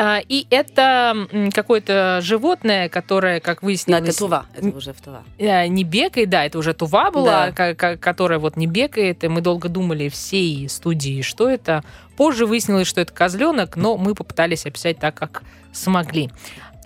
[0.00, 4.00] А, и это какое-то животное, которое, как выяснилось...
[4.00, 5.22] Но это тува, это уже в тува.
[5.38, 7.74] Э, не бекает, да, это уже тува была, да.
[7.74, 11.82] которая вот не бекает, и мы долго думали всей студии, что это.
[12.16, 16.30] Позже выяснилось, что это козленок, но мы попытались описать так, как смогли.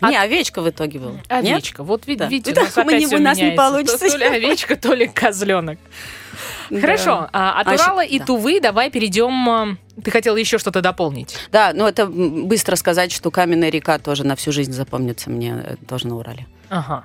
[0.02, 0.10] А...
[0.10, 1.18] Не, овечка в итоге был.
[1.28, 1.82] Овечка.
[1.82, 1.88] Нет?
[1.88, 2.26] Вот да.
[2.26, 2.62] видите, да.
[2.62, 3.98] у нас, мы не, у нас не получится.
[3.98, 5.78] То, то ли овечка, то ли козленок.
[6.68, 7.28] Хорошо.
[7.32, 9.48] А, от а Урала и Тувы давай перейдем.
[9.48, 11.36] А, ты хотела еще что-то дополнить?
[11.52, 15.76] Да, ну это быстро сказать, что каменная река тоже на всю жизнь запомнится мне э,
[15.88, 16.46] тоже на Урале.
[16.68, 17.04] Ага.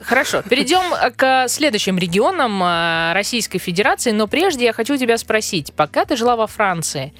[0.00, 0.82] Хорошо, перейдем
[1.16, 6.36] к следующим регионам а, Российской Федерации, но прежде я хочу тебя спросить, пока ты жила
[6.36, 7.14] во Франции,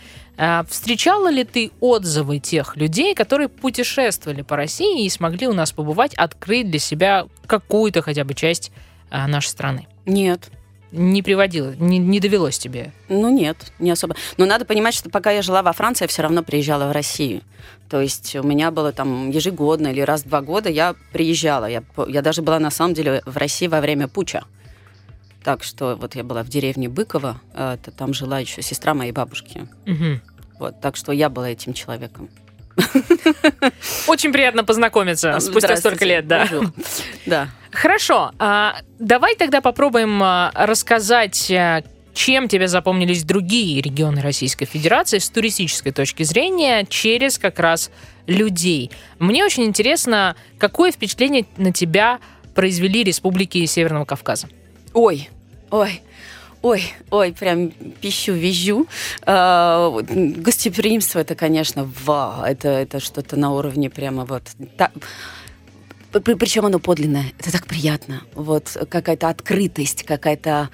[0.69, 6.15] встречала ли ты отзывы тех людей, которые путешествовали по России и смогли у нас побывать,
[6.15, 8.73] открыть для себя какую-то хотя бы часть
[9.11, 9.87] нашей страны?
[10.07, 10.51] Нет
[10.95, 12.93] не приводило, не, не довелось тебе?
[13.09, 14.15] Ну нет, не особо.
[14.37, 17.43] Но надо понимать, что пока я жила во Франции, я все равно приезжала в Россию.
[17.91, 21.67] То есть у меня было там ежегодно или раз в два года я приезжала.
[21.67, 24.45] Я, я даже была на самом деле в России во время пуча.
[25.45, 29.69] Так что вот я была в деревне Быково, это, там жила еще сестра моей бабушки.
[29.87, 30.21] Угу.
[30.59, 32.31] Вот, так что я была этим человеком.
[34.07, 36.49] Очень приятно познакомиться спустя столько лет, да.
[37.27, 37.49] Да.
[37.71, 38.33] Хорошо.
[38.39, 41.83] А, давай тогда попробуем а, рассказать, а,
[42.15, 47.91] чем тебе запомнились другие регионы Российской Федерации с туристической точки зрения через как раз
[48.27, 48.91] людей.
[49.19, 52.21] Мне очень интересно, какое впечатление на тебя
[52.55, 54.49] произвели республики Северного Кавказа?
[54.93, 55.29] Ой,
[55.75, 56.03] ой.
[56.63, 58.87] Ой, ой, прям пищу, визжу.
[59.27, 60.01] Э,
[60.43, 64.45] гостеприимство это, конечно, вау, это, это что-то на уровне прямо вот...
[64.79, 64.91] Та,
[66.11, 67.33] причем оно подлинное.
[67.39, 68.23] Это так приятно.
[68.35, 70.71] Вот какая-то открытость, какая-то...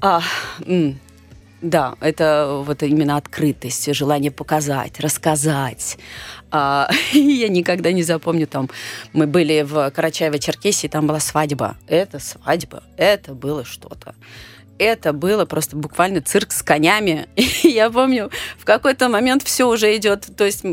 [0.00, 0.22] А,
[1.62, 5.96] да, это вот именно открытость, желание показать, рассказать.
[6.50, 8.68] А, я никогда не запомню, там,
[9.12, 11.76] мы были в Карачаево-Черкесии, там была свадьба.
[11.86, 14.14] Это свадьба, это было что-то
[14.82, 17.28] это было просто буквально цирк с конями.
[17.36, 20.64] И я помню, в какой-то момент все уже идет, то есть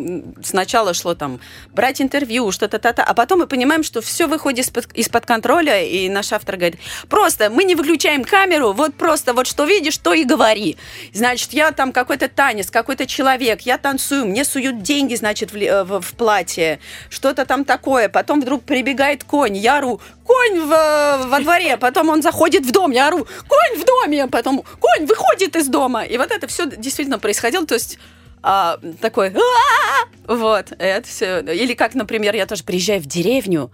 [0.43, 1.39] сначала шло там
[1.73, 6.09] брать интервью, что-то, та-та, а потом мы понимаем, что все выходит из-под, из-под контроля, и
[6.09, 10.23] наш автор говорит, просто мы не выключаем камеру, вот просто вот что видишь, то и
[10.23, 10.77] говори.
[11.13, 15.83] Значит, я там какой-то танец, какой-то человек, я танцую, мне суют деньги, значит, в, э,
[15.83, 21.39] в, в платье, что-то там такое, потом вдруг прибегает конь, я ору, конь в, во
[21.39, 25.67] дворе, потом он заходит в дом, я ору, конь в доме, потом конь выходит из
[25.67, 26.03] дома.
[26.03, 27.97] И вот это все действительно происходило, то есть
[28.43, 29.33] а, такой,
[30.27, 31.39] вот, это все.
[31.39, 33.71] Или как, например, я тоже приезжаю в деревню,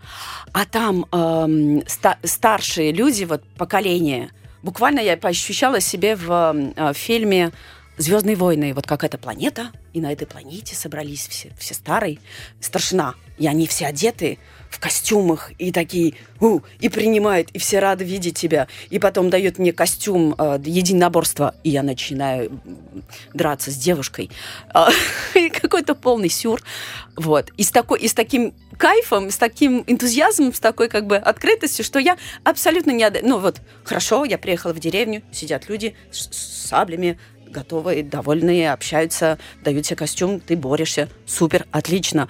[0.53, 4.31] а там эм, ста- старшие люди, вот поколение,
[4.63, 7.51] буквально я поощущала себе в э, фильме
[7.97, 12.19] Звездные войны, вот какая-то планета, и на этой планете собрались все, все старые,
[12.59, 14.37] старшина, и они все одеты
[14.75, 18.67] в костюмах и такие, у, и принимают, и все рады видеть тебя.
[18.89, 22.59] И потом дает мне костюм э, единоборства, и я начинаю
[23.33, 24.29] драться с девушкой.
[25.35, 26.61] Э, какой-то полный сюр.
[27.15, 27.51] Вот.
[27.57, 31.85] И с, такой, и с таким кайфом, с таким энтузиазмом, с такой как бы открытостью,
[31.85, 33.09] что я абсолютно не...
[33.21, 37.17] Ну вот, хорошо, я приехала в деревню, сидят люди с, с саблями,
[37.49, 42.29] готовые, довольные, общаются, дают тебе костюм, ты борешься, супер, отлично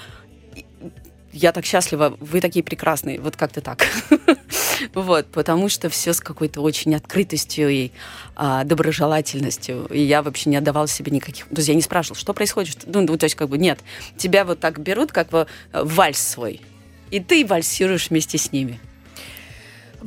[1.36, 3.86] я так счастлива, вы такие прекрасные, вот как-то так.
[4.93, 7.91] вот, потому что все с какой-то очень открытостью и
[8.36, 9.86] а, доброжелательностью.
[9.88, 11.45] И я вообще не отдавала себе никаких...
[11.48, 12.84] То есть я не спрашивала, что происходит.
[12.86, 13.80] Ну, ну то есть как бы нет.
[14.17, 16.62] Тебя вот так берут, как бы э, вальс свой.
[17.12, 18.80] И ты вальсируешь вместе с ними.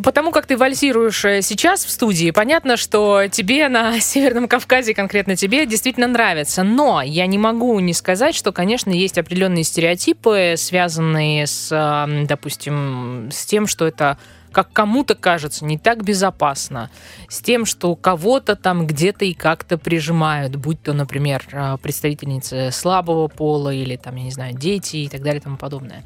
[0.02, 5.34] Потому как ты вальсируешь э, сейчас в студии, понятно, что тебе на Северном Кавказе, конкретно
[5.34, 6.62] тебе, действительно нравится.
[6.62, 13.30] Но я не могу не сказать, что, конечно, есть определенные стереотипы, связанные с, э, допустим,
[13.32, 14.18] с тем, что это
[14.52, 16.90] как кому-то кажется, не так безопасно,
[17.28, 23.28] с тем, что кого-то там где-то и как-то прижимают, будь то, например, э, представительницы слабого
[23.28, 26.04] пола или там, я не знаю, дети и так далее и тому подобное.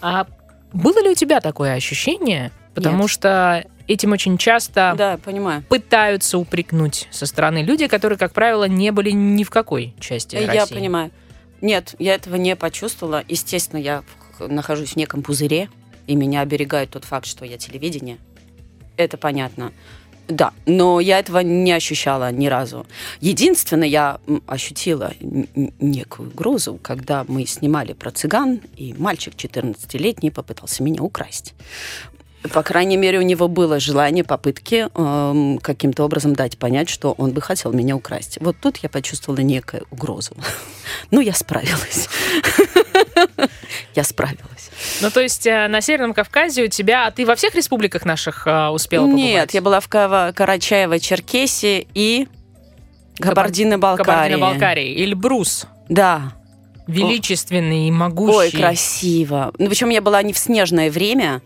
[0.00, 0.26] А
[0.72, 2.52] было ли у тебя такое ощущение?
[2.74, 3.10] Потому Нет.
[3.10, 5.62] что этим очень часто Да, понимаю.
[5.68, 10.46] пытаются упрекнуть со стороны люди, которые, как правило, не были ни в какой части Я
[10.62, 10.74] России.
[10.74, 11.10] понимаю.
[11.60, 13.24] Нет, я этого не почувствовала.
[13.26, 14.04] Естественно, я
[14.40, 15.68] нахожусь в неком пузыре,
[16.06, 18.18] и меня оберегает тот факт, что я телевидение.
[18.96, 19.72] Это понятно.
[20.28, 22.86] Да, но я этого не ощущала ни разу.
[23.20, 25.14] Единственное, я ощутила
[25.80, 31.54] некую угрозу, когда мы снимали про цыган, и мальчик 14-летний попытался меня украсть.
[32.52, 37.32] По крайней мере, у него было желание, попытки эм, каким-то образом дать понять, что он
[37.32, 38.38] бы хотел меня украсть.
[38.40, 40.34] Вот тут я почувствовала некую угрозу.
[41.10, 42.08] Ну, я справилась.
[43.94, 44.70] Я справилась.
[45.00, 47.06] Ну, то есть э, на Северном Кавказе у тебя...
[47.06, 49.22] А ты во всех республиках наших э, успела побывать?
[49.22, 52.28] Нет, я была в Кава- Карачаево-Черкесии и
[53.18, 54.04] Кабардино-Балкарии.
[54.04, 55.04] Кабардино-Балкарии.
[55.04, 55.66] Эльбрус.
[55.88, 56.32] Да.
[56.86, 58.36] Величественный и могущий.
[58.36, 59.52] Ой, красиво.
[59.58, 61.42] Ну, причем я была не в снежное время,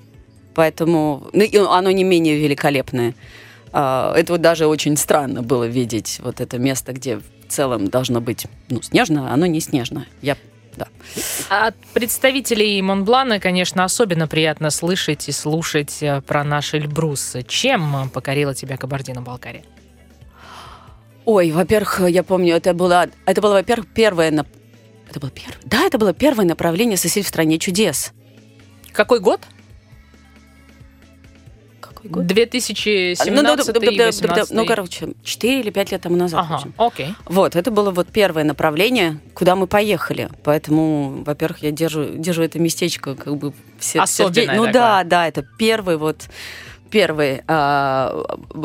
[0.55, 3.15] поэтому ну, оно не менее великолепное.
[3.73, 8.21] А, Это вот даже очень странно было видеть вот это место, где в целом должно
[8.21, 10.07] быть ну, снежно, а оно не снежное.
[10.21, 10.37] Я
[10.77, 10.89] да.
[11.51, 17.37] От представителей Монблана, конечно, особенно приятно слышать и слушать э, про наш Эльбрус.
[17.47, 19.65] Чем покорила тебя Кабардино-Балкария?
[21.25, 24.47] Ой, во-первых, я помню, это было, это было, во-первых, первое, нап-
[25.09, 28.13] это было первое, да, это было первое направление «Сосед в стране чудес».
[28.93, 29.41] Какой год?
[31.93, 32.27] Какой год?
[32.27, 36.41] 2017 Ну, 18 ну, короче, 4 или 5 лет тому назад.
[36.49, 37.15] Ага, окей.
[37.27, 40.29] Вот, это было вот первое направление, куда мы поехали.
[40.45, 44.73] Поэтому, во-первых, я держу, держу это местечко как бы все Особенное Ну такое.
[44.73, 46.29] да, да, это первый вот
[46.91, 47.43] первый.
[47.49, 48.25] а,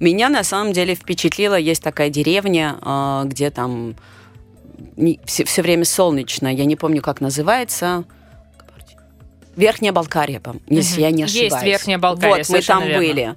[0.00, 3.96] Меня на самом деле впечатлило, есть такая деревня, а, где там
[5.26, 6.48] все, время солнечно.
[6.48, 8.04] Я не помню, как называется.
[9.60, 11.64] Верхняя Балкария, если я не Есть ошибаюсь.
[11.64, 12.98] Верхняя Балкария, Вот, мы там верно.
[12.98, 13.36] были.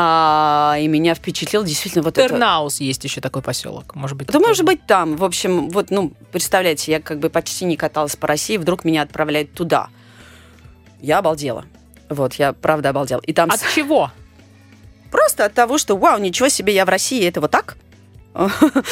[0.00, 2.28] А, и меня впечатлил действительно вот это...
[2.28, 3.94] Тернаус есть еще такой поселок.
[3.96, 4.76] Может быть, Это ты может тоже.
[4.78, 5.16] быть там.
[5.16, 9.02] В общем, вот, ну, представляете, я как бы почти не каталась по России, вдруг меня
[9.02, 9.88] отправляют туда.
[11.00, 11.64] Я обалдела.
[12.08, 13.20] Вот, я правда обалдела.
[13.26, 14.12] И там От с- чего?
[15.10, 17.76] просто от того, что, вау, ничего себе, я в России, это вот так?
[18.34, 18.48] А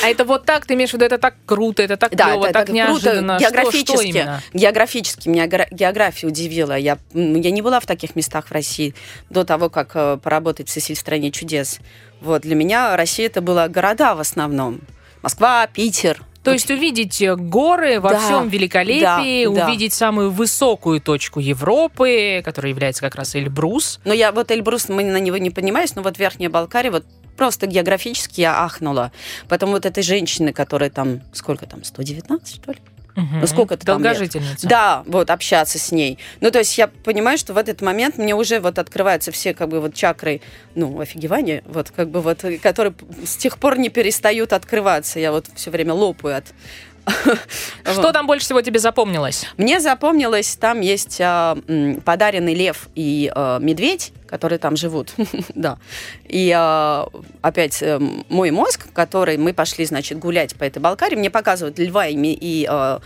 [0.08, 2.52] это вот так, ты имеешь в виду, это так круто, это так Да, клево, это,
[2.52, 3.38] так это неожиданно.
[3.38, 3.44] круто.
[3.44, 4.42] Что- Географически, Что, именно?
[4.52, 6.76] географически меня геогра- география удивила.
[6.76, 8.94] Я, я не была в таких местах в России
[9.30, 11.78] до того, как э, поработать в «Сесиль в стране чудес».
[12.20, 14.80] Вот, для меня Россия это была города в основном.
[15.22, 16.22] Москва, Питер.
[16.42, 19.66] То есть увидеть э, горы во Да, всем великолепии, да, да.
[19.66, 24.00] увидеть самую высокую точку Европы, которая является как раз Эльбрус.
[24.04, 27.04] Но я вот Эльбрус, мы на него не поднимаюсь, но вот Верхняя Балкария, вот
[27.36, 29.12] просто географически я ахнула.
[29.48, 32.78] Потом вот этой женщины, которая там, сколько там, 119, что ли?
[33.16, 33.40] Мгм.
[33.40, 34.12] Ну, сколько там лет?
[34.12, 34.68] Долгожительница.
[34.68, 36.18] Да, вот общаться с ней.
[36.40, 39.70] Ну, то есть я понимаю, что в этот момент мне уже вот открываются все как
[39.70, 40.42] бы вот чакры,
[40.74, 42.94] ну, офигевания, вот как бы вот, э, которые
[43.24, 45.18] с тех пор не перестают открываться.
[45.18, 46.44] Я вот все время лопаю от...
[47.84, 49.46] Что там больше всего тебе запомнилось?
[49.56, 51.56] Мне запомнилось, там есть а,
[52.04, 55.14] подаренный лев и а, медведь, которые там живут,
[55.54, 55.78] да.
[56.24, 57.08] И а,
[57.42, 62.06] опять э, мой мозг, который мы пошли, значит, гулять по этой Балкарии, мне показывают льва
[62.08, 63.00] и, и, а,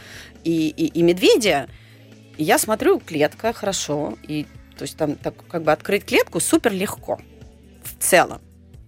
[0.45, 1.69] и, и- и медведя.
[2.39, 4.15] И я смотрю, клетка, хорошо.
[4.27, 4.47] И
[4.79, 7.21] то есть там так, как бы открыть клетку супер легко
[7.85, 8.41] в целом.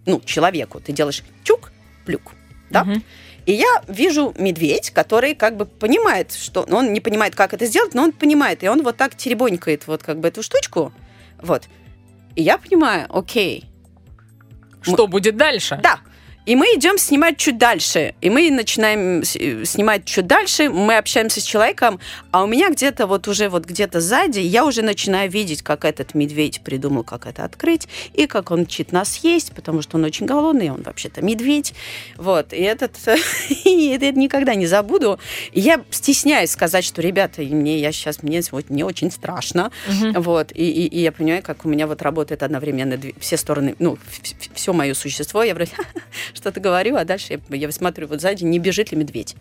[0.07, 0.81] Ну, человеку.
[0.81, 1.71] Ты делаешь чук,
[2.07, 2.33] плюк,
[2.71, 2.85] да?
[2.85, 3.03] Мгм.
[3.47, 6.65] И я вижу медведь, который как бы понимает, что...
[6.69, 8.63] ну, Он не понимает, как это сделать, но он понимает.
[8.63, 10.93] И он вот так теребонькает вот как бы эту штучку.
[11.41, 11.65] Вот.
[12.37, 13.65] И я понимаю, окей.
[14.83, 15.81] Что будет дальше?
[15.83, 16.01] Да.
[16.45, 18.15] И мы идем снимать чуть дальше.
[18.21, 20.69] И мы начинаем с- э, снимать чуть дальше.
[20.71, 22.01] Мы общаемся с человеком.
[22.33, 26.15] А у меня где-то вот уже вот где-то сзади я уже начинаю видеть, как этот
[26.15, 27.87] медведь придумал, как это открыть.
[28.15, 30.71] И как он чит нас есть, потому что он очень голодный.
[30.71, 31.75] Он вообще-то медведь.
[32.17, 32.53] Вот.
[32.53, 32.97] И этот...
[33.65, 35.19] И это никогда не забуду.
[35.53, 38.23] Я стесняюсь сказать, что, ребята, мне я сейчас...
[38.23, 39.71] Мне вот не очень страшно.
[40.15, 43.97] Вот, и, и- и я понимаю, как у меня вот работает одновременно все стороны, ну,
[44.55, 45.43] все мое существо.
[45.43, 45.71] Я вроде,
[46.35, 49.37] что-то говорю, а дальше я, я смотрю, вот сзади не бежит ли медведь.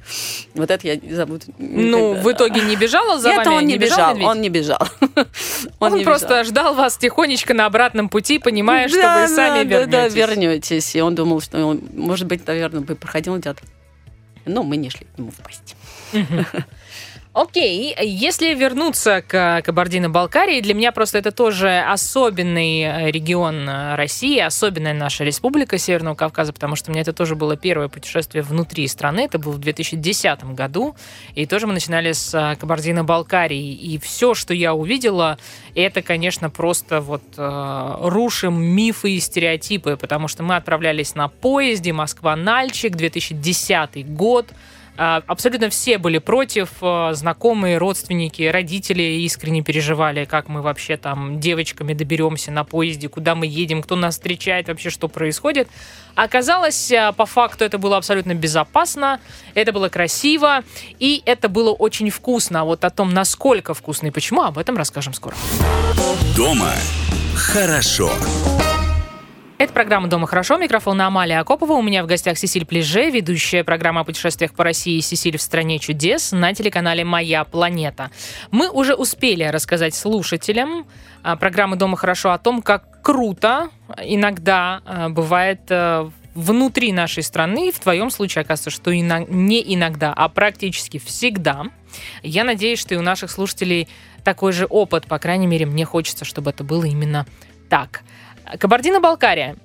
[0.54, 1.46] Вот это я не забуду.
[1.58, 3.56] Ну, в итоге не бежала за Нет, вами?
[3.58, 4.28] он не, бежал бежал, медведь?
[4.28, 4.88] он не бежал.
[5.80, 6.44] Он, не просто бежал.
[6.46, 10.14] ждал вас тихонечко на обратном пути, понимая, что Да, вы сами да, да, вернетесь.
[10.14, 10.96] Да, вернетесь.
[10.96, 13.62] И он думал, что он, может быть, наверное, бы проходил где-то.
[14.46, 15.76] Но мы не шли к нему в пасть.
[17.34, 24.38] Окей, если вернуться к Кабардино-Балкарии, для меня просто это тоже особенный э, регион э, России,
[24.38, 28.86] особенная наша республика Северного Кавказа, потому что у меня это тоже было первое путешествие внутри
[28.90, 30.98] страны, это было в 2010 году,
[31.34, 35.38] и тоже мы начинали с э, Кабардино-Балкарии, и все, что я увидела,
[35.74, 41.94] это, конечно, просто вот э, рушим мифы и стереотипы, потому что мы отправлялись на поезде
[41.94, 44.48] Москва-Нальчик, 2010 год,
[44.98, 51.94] Абсолютно все были против, а, знакомые, родственники, родители искренне переживали, как мы вообще там девочками
[51.94, 55.70] доберемся на поезде, куда мы едем, кто нас встречает, вообще что происходит.
[56.16, 59.20] Оказалось, а, по факту это было абсолютно безопасно,
[59.56, 60.64] это было красиво,
[61.00, 62.62] и это было очень вкусно.
[62.62, 65.36] А Вот о том, насколько вкусно и почему, об этом расскажем скоро.
[66.36, 66.74] Дома
[67.36, 68.12] хорошо.
[69.62, 70.58] Это программа «Дома хорошо».
[70.58, 71.74] Микрофон Амалия Акопова.
[71.74, 75.78] У меня в гостях Сесиль Плеже, ведущая программа о путешествиях по России «Сесиль в стране
[75.78, 78.10] чудес» на телеканале «Моя планета».
[78.50, 80.88] Мы уже успели рассказать слушателям
[81.22, 83.70] а, программы «Дома хорошо» о том, как круто
[84.04, 87.72] иногда а, бывает а, внутри нашей страны.
[87.72, 91.66] В твоем случае, оказывается, что не иногда, а практически всегда.
[92.24, 93.88] Я надеюсь, что и у наших слушателей
[94.24, 95.06] такой же опыт.
[95.06, 97.28] По крайней мере, мне хочется, чтобы это было именно
[97.70, 98.02] так.
[98.58, 99.56] Кабардино-Балкария.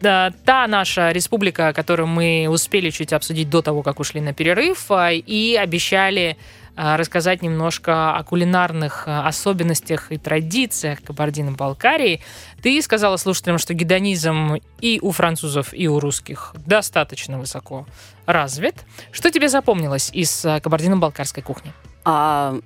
[0.00, 5.12] Та наша республика, которую мы успели чуть обсудить до того, как ушли на перерыв, а,
[5.12, 6.36] и обещали
[6.76, 12.22] а, рассказать немножко о кулинарных а, особенностях и традициях Кабардино-Балкарии.
[12.62, 17.86] Ты сказала слушателям, что гедонизм и у французов, и у русских достаточно высоко
[18.26, 18.76] развит.
[19.12, 21.72] Что тебе запомнилось из Кабардино-Балкарской кухни?
[22.04, 22.56] А,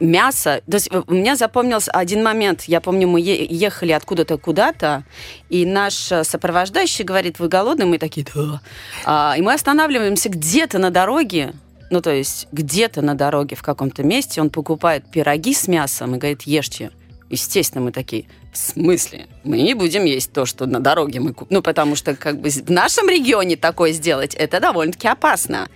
[0.00, 0.62] мясо.
[0.70, 2.64] То есть у меня запомнился один момент.
[2.64, 5.04] Я помню, мы ехали откуда-то куда-то,
[5.48, 7.86] и наш э, сопровождающий говорит, вы голодны?
[7.86, 8.60] Мы такие, да.
[9.04, 11.54] А, и мы останавливаемся где-то на дороге,
[11.90, 16.18] ну, то есть где-то на дороге в каком-то месте, он покупает пироги с мясом и
[16.18, 16.90] говорит, ешьте.
[17.28, 19.26] Естественно, мы такие, в смысле?
[19.42, 21.56] Мы не будем есть то, что на дороге мы купим.
[21.56, 25.68] Ну, потому что как бы в нашем регионе такое сделать, это довольно-таки опасно.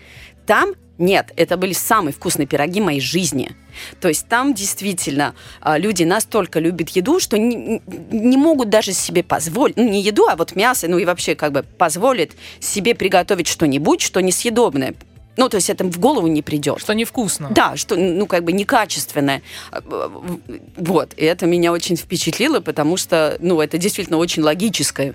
[0.46, 3.56] Там нет, это были самые вкусные пироги моей жизни.
[4.00, 7.80] То есть там действительно а, люди настолько любят еду, что не,
[8.10, 11.52] не могут даже себе позволить, ну не еду, а вот мясо, ну и вообще как
[11.52, 14.94] бы позволит себе приготовить что-нибудь, что несъедобное.
[15.36, 16.80] Ну, то есть это в голову не придет.
[16.80, 17.48] Что невкусно.
[17.50, 19.40] Да, что, ну, как бы некачественное.
[19.70, 19.80] А,
[20.76, 25.14] Вот, и это меня очень впечатлило, потому что, ну, это действительно очень логическая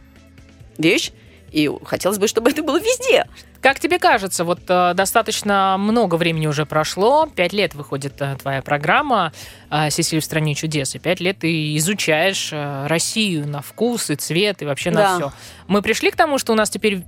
[0.79, 1.11] вещь,
[1.55, 3.27] и хотелось бы, чтобы это было везде.
[3.61, 8.61] Как тебе кажется, вот э, достаточно много времени уже прошло, пять лет выходит э, твоя
[8.61, 9.31] программа
[9.71, 14.15] э, «Сесиль в стране чудес», и пять лет ты изучаешь э, Россию на вкус и
[14.15, 15.15] цвет, и вообще на Да.
[15.15, 15.33] все.
[15.67, 17.05] Мы пришли к тому, что у нас теперь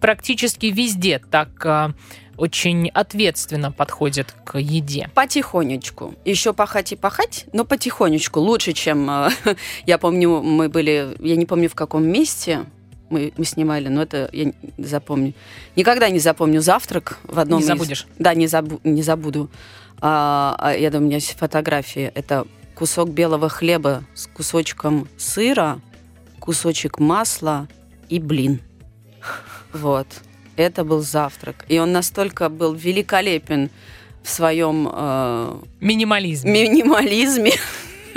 [0.00, 1.90] практически везде так э,
[2.36, 5.08] очень ответственно подходят к еде.
[5.14, 6.16] Потихонечку.
[6.24, 8.40] Еще пахать и пахать, но потихонечку.
[8.40, 9.28] Лучше, чем...
[9.86, 11.14] Я помню, мы были...
[11.20, 12.66] Я не помню, в каком месте
[13.10, 15.32] мы, мы снимали, но это я запомню.
[15.76, 18.06] Никогда не запомню завтрак в одном Не из- забудешь.
[18.18, 19.50] Да, не, забу- не забуду.
[20.00, 22.10] А, а, я думаю, у меня есть фотографии.
[22.14, 25.80] Это кусок белого хлеба с кусочком сыра,
[26.38, 27.68] кусочек масла
[28.08, 28.60] и блин.
[29.72, 30.06] Вот.
[30.56, 31.64] Это был завтрак.
[31.68, 33.70] И он настолько был великолепен
[34.22, 36.48] в своем э, Минимализм.
[36.48, 37.52] минимализме.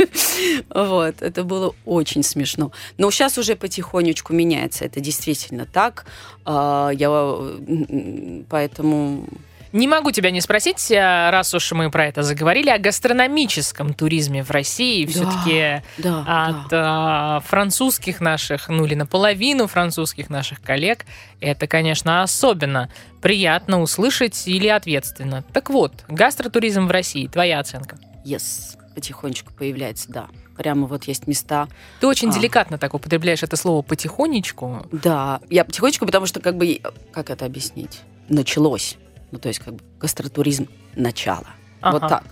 [0.74, 2.72] Вот, это было очень смешно.
[2.98, 6.06] Но сейчас уже потихонечку меняется, это действительно так.
[6.46, 9.28] А, Я м, поэтому
[9.74, 14.44] Не могу тебя не спросить, э, раз уж мы про это заговорили, о гастрономическом туризме
[14.44, 15.06] в России.
[15.06, 17.38] Да, Все-таки да, от да.
[17.42, 21.06] э, французских наших, ну или наполовину французских наших коллег,
[21.40, 22.90] это, конечно, особенно
[23.22, 25.44] приятно услышать или ответственно.
[25.54, 27.98] Так вот, гастротуризм в России, твоя оценка.
[28.26, 30.28] Yes, потихонечку появляется, да.
[30.58, 31.68] Прямо вот есть места.
[32.00, 32.34] Ты очень А.
[32.34, 34.86] деликатно так употребляешь это слово потихонечку.
[34.92, 36.82] Да, я потихонечку, потому что как бы,
[37.12, 38.02] как это объяснить?
[38.30, 38.98] Началось.
[39.32, 41.48] Ну, то есть как бы гастротуризм начало.
[41.82, 42.10] Вот Ага.
[42.10, 42.24] так.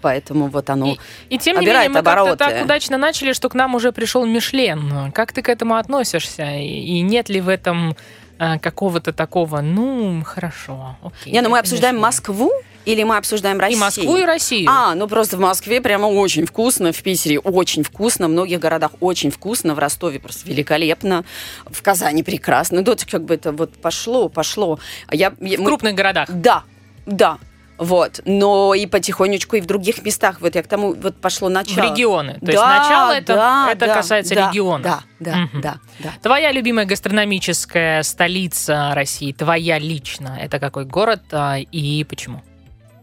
[0.00, 0.96] Поэтому вот оно...
[1.30, 5.12] И тем не менее, мы как-то так удачно начали, что к нам уже пришел Мишлен.
[5.12, 6.56] Как ты к этому относишься?
[6.56, 7.96] И, и нет ли в этом
[8.38, 11.32] э, какого-то такого, ну, хорошо, окей.
[11.32, 12.06] Не, ну мы обсуждаем Мишлен».
[12.06, 12.52] Москву,
[12.84, 13.78] Или мы обсуждаем Россию?
[13.78, 14.68] И Москву, и Россию.
[14.70, 18.92] А, ну просто в Москве прямо очень вкусно, в Питере очень вкусно, в многих городах
[19.00, 21.24] очень вкусно, в Ростове просто великолепно,
[21.66, 22.80] в Казани прекрасно.
[22.80, 24.78] Ну, вот как бы это вот пошло, пошло.
[25.10, 26.28] Я, в мы- крупных городах.
[26.30, 26.64] Да,
[27.06, 27.38] да.
[27.76, 30.36] Вот, но и потихонечку и в других местах.
[30.40, 31.90] Вот я к тому вот пошло В начало.
[31.92, 32.34] регионы.
[32.38, 34.82] То есть Да, начало это, да, это да, касается да, регионов.
[34.84, 35.60] Да, да, Мгм.
[35.60, 36.12] да, да.
[36.22, 42.42] Твоя любимая гастрономическая столица России, твоя лично, это какой город а, и почему?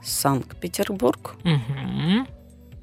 [0.04, 1.36] Санкт-Петербург.
[1.44, 2.28] Мгм.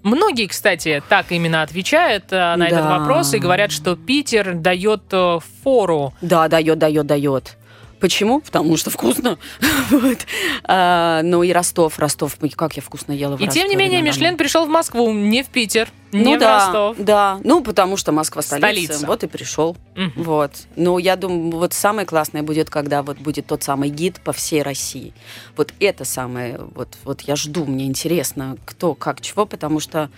[0.02, 2.98] Многие, кстати, так именно отвечают а, на этот Да.
[2.98, 6.14] вопрос и говорят, что Питер дает э, фору.
[6.22, 7.56] Да, дает, дает, дает.
[8.00, 8.40] Почему?
[8.40, 9.38] Потому что вкусно.
[9.90, 10.18] вот.
[10.64, 14.02] а, ну и Ростов, Ростов, как я вкусно ела в И тем не Ростове менее.
[14.02, 16.96] Мишлен пришел в Москву, не в Питер, не ну да, Ростов.
[16.98, 19.06] да, ну потому что Москва столица, Столица.
[19.06, 19.76] вот и пришел.
[19.94, 20.12] Мгм.
[20.16, 20.52] Вот.
[20.76, 24.62] Ну, я думаю, вот самое классное будет, когда вот будет тот самый гид по всей
[24.62, 25.12] России.
[25.56, 30.11] Вот это самое, вот, вот я жду, мне интересно, кто, как, чего, потому что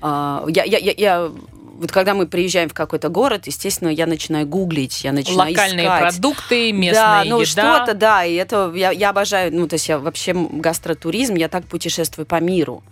[0.00, 1.32] а, я, я, я, я-
[1.78, 6.00] вот когда мы приезжаем в какой-то город, естественно, я начинаю гуглить, я начинаю Локальные искать.
[6.14, 7.46] продукты, местная да, ну еда.
[7.46, 11.66] что-то, да, и это я, я обожаю, ну то есть я вообще гастротуризм, я так
[11.66, 12.82] путешествую по миру.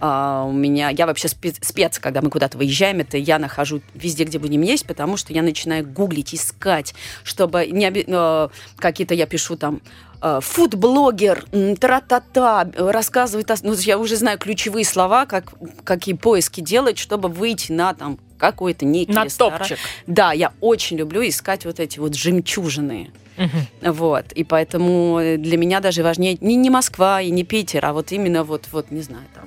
[0.00, 4.24] А, у меня, я вообще спец, спец, когда мы куда-то выезжаем, это я нахожу везде,
[4.24, 6.94] где будем есть, потому что я начинаю гуглить, искать,
[7.24, 9.80] чтобы не оби- э, какие-то я пишу там
[10.22, 11.44] э, фуд-блогер,
[11.80, 17.94] тра-та-та, рассказывает, ну, я уже знаю ключевые слова, как, какие поиски делать, чтобы выйти на
[17.94, 19.58] там какой-то некий На ресторан.
[19.58, 19.78] топчик.
[20.06, 23.10] Да, я очень люблю искать вот эти вот жемчужины.
[23.38, 23.92] Мгм.
[23.94, 28.10] Вот, и поэтому для меня даже важнее не, не Москва и не Питер, а вот
[28.12, 29.44] именно вот, вот не знаю, там,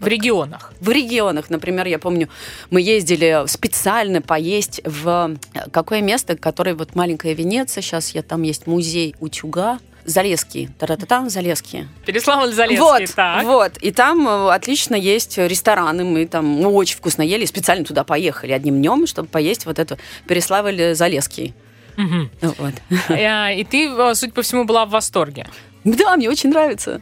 [0.00, 0.72] В регионах.
[0.80, 2.28] в регионах, например, я помню,
[2.70, 8.42] мы ездили специально поесть в э, какое место, которое вот маленькая Венеция, сейчас я там
[8.42, 11.86] есть музей утюга, Залесский, та-та-та, Залесский.
[12.06, 13.44] Переславль Залесский, Вот, так.
[13.44, 18.02] вот, и там э, отлично есть рестораны, мы там ну, очень вкусно ели, специально туда
[18.02, 21.54] поехали одним днем, чтобы поесть вот эту Переславль Залесский.
[21.98, 22.30] Мгм.
[22.40, 22.74] Вот.
[23.10, 25.46] Э, И ты, судя по всему, была в восторге.
[25.84, 27.00] Да, мне очень нравится.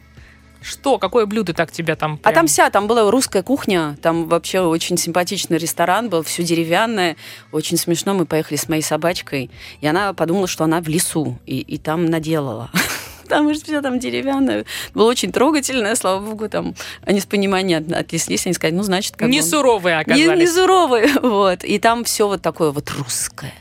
[0.61, 4.27] Что, какое блюдо так тебя там А прям- там вся, там была русская кухня, там
[4.27, 7.15] вообще очень симпатичный ресторан был, все деревянное,
[7.51, 8.13] очень смешно.
[8.13, 9.49] Мы поехали с моей собачкой,
[9.79, 12.69] и она подумала, что она в лесу, и, и там наделала.
[13.23, 14.65] Потому что все там деревянное.
[14.95, 16.73] Было очень трогательное, слава богу, там
[17.05, 20.39] они с пониманием от- отнеслись, они сказали, ну, значит, как Не суровые оказались.
[20.39, 21.63] не суровые, вот.
[21.63, 23.53] И там все вот такое вот русское.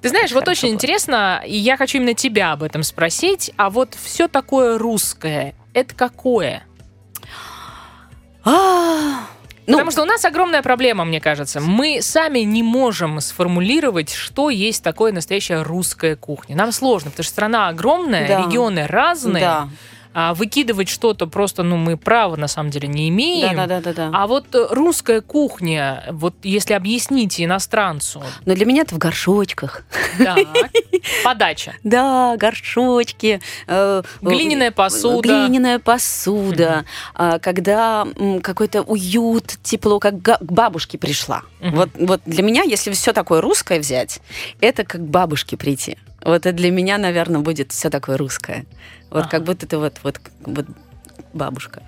[0.00, 0.74] Ты знаешь, вот очень было.
[0.74, 5.94] интересно, и я хочу именно тебя об этом спросить, а вот все такое русское, это
[5.94, 6.62] какое?
[8.44, 9.20] А,
[9.66, 11.60] ну, Потому что у нас огромная проблема, мне кажется.
[11.60, 16.54] Мы сами не можем сформулировать, что есть такое настоящая русская кухня.
[16.56, 18.42] Нам сложно, потому что страна огромная, Да.
[18.42, 19.42] регионы разные.
[19.44, 19.68] да,
[20.14, 23.56] А выкидывать что-то просто, ну, мы права на самом деле не имеем.
[23.56, 24.10] да, да, да, да.
[24.12, 29.82] А вот э, русская кухня, вот если объясните иностранцу, Но для меня это в горшочках.
[30.18, 30.38] так,
[31.24, 31.74] подача.
[31.82, 33.40] Да, горшочки.
[33.66, 35.28] э, Глиняная э, посуда.
[35.28, 36.84] Глиняная посуда.
[37.14, 38.06] а, Когда
[38.42, 41.42] какой-то уют, тепло, как к бабушке пришла.
[41.60, 44.20] Вот, вот для меня, если все такое русское взять,
[44.60, 45.96] это как к бабушке прийти.
[46.24, 48.64] Вот это для меня, наверное, будет все такое русское.
[49.10, 49.30] Вот Ага.
[49.30, 50.66] как будто ты вот, вот, вот
[51.32, 51.82] бабушка.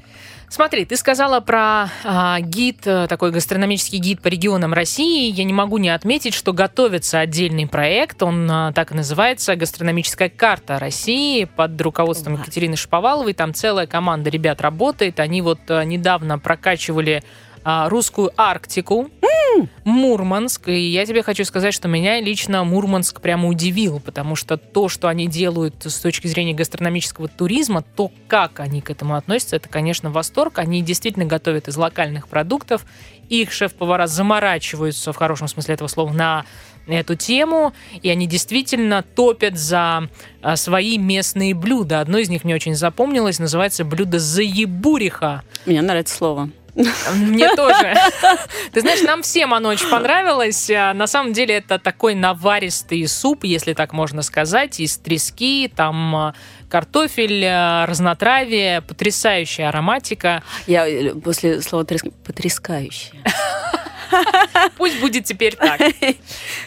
[0.48, 5.28] Смотри, ты сказала про а, гид, э, такой гастрономический гид по регионам России.
[5.30, 8.22] Я не могу не отметить, что готовится отдельный проект.
[8.22, 12.46] Он а, так и называется «Гастрономическая карта России» под руководством Класс.
[12.46, 13.32] Екатерины Шповаловой.
[13.34, 15.18] Там целая команда ребят работает.
[15.18, 17.24] Они вот а, недавно прокачивали
[17.68, 19.10] а, русскую Арктику,
[19.82, 20.68] Мурманск.
[20.68, 25.08] И я тебе хочу сказать, что меня лично Мурманск прямо удивил, потому что то, что
[25.08, 30.10] они делают с точки зрения гастрономического туризма, то, как они к этому относятся, это, конечно,
[30.10, 30.60] восторг.
[30.60, 32.86] Они действительно готовят из локальных продуктов.
[33.28, 36.44] Их шеф-повара заморачиваются, в хорошем смысле этого слова, на
[36.86, 40.08] эту тему, и они действительно топят за
[40.40, 41.98] а, свои местные блюда.
[41.98, 45.42] Одно из них мне очень запомнилось, называется блюдо заебуриха.
[45.66, 46.48] Мне нравится слово.
[47.14, 47.94] Мне тоже.
[48.72, 50.68] Ты знаешь, нам всем оно очень понравилось.
[50.70, 56.14] А, На самом деле это такой наваристый суп, если так можно сказать, из трески, там
[56.14, 56.34] а,
[56.68, 60.42] картофель, а, разнотравие, потрясающая ароматика.
[60.66, 63.22] Я э, после слова треск- потрескающее.
[64.76, 65.80] Пусть будет теперь так.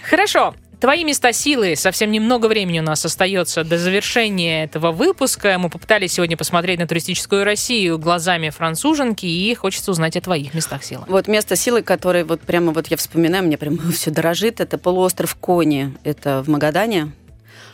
[0.09, 0.55] Хорошо.
[0.79, 1.75] Твои места силы.
[1.75, 5.57] Совсем немного времени у нас остается до завершения этого выпуска.
[5.59, 10.85] Мы попытались сегодня посмотреть на туристическую Россию глазами француженки, и хочется узнать о твоих местах
[10.85, 11.03] силы.
[11.09, 15.35] Вот место силы, которое вот прямо вот я вспоминаю, мне прям все дорожит, это полуостров
[15.35, 17.11] Кони, это в Магадане.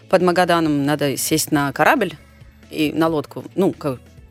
[0.09, 2.13] Под Магаданом надо сесть на корабль
[2.71, 3.75] и на лодку, ну,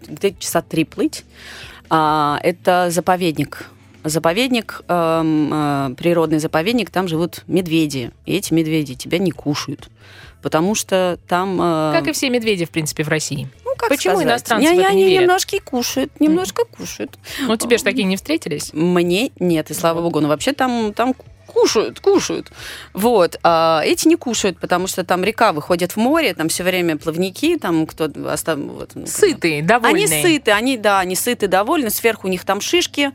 [0.03, 1.25] где-то часа три плыть.
[1.91, 3.69] А, это заповедник.
[4.05, 8.11] Заповедник, эм, э, природный заповедник, там живут медведи.
[8.27, 9.89] И эти медведи тебя не кушают.
[10.43, 11.59] Потому что там...
[11.61, 13.49] э, Как и все медведи, в принципе, в России.
[13.65, 14.29] ну, как почему сказать?
[14.33, 15.23] иностранцы в Не- это не они верят?
[15.23, 17.19] немножко и кушают, немножко кушают.
[17.41, 18.73] Ну, тебе же такие не встретились.
[18.75, 20.21] Мне нет, и слава богу.
[20.21, 21.15] Но вообще там, там
[21.55, 22.51] кушают, кушают.
[22.93, 23.39] Вот.
[23.43, 27.57] А эти не кушают, потому что там река выходит в море, там все время плавники,
[27.57, 28.05] там кто...
[28.31, 30.07] остав- вот, ну, Сытые, довольные.
[30.07, 33.13] Они сыты, они, да, они сыты, довольны, сверху у них там шишки,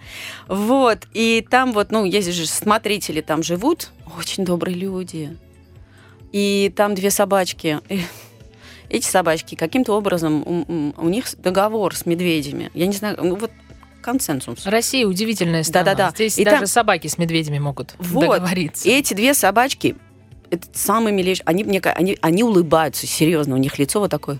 [0.48, 5.38] вот, и там вот, ну, есть же смотрители там живут, очень добрые люди,
[6.32, 7.80] и там две собачки,
[8.90, 13.52] эти собачки каким-то образом, у- у них договор с медведями, я не знаю, ну, вот
[14.02, 14.66] консенсус.
[14.66, 15.86] Россия удивительная страна.
[15.94, 16.16] Да-да-да.
[16.16, 18.22] Здесь И даже там- собаки с медведями могут Вот.
[18.22, 18.88] договориться.
[18.88, 19.96] И эти две собачки,
[20.50, 24.40] это самые милейшие, они, мне, они, они улыбаются, серьезно, у них лицо вот такое.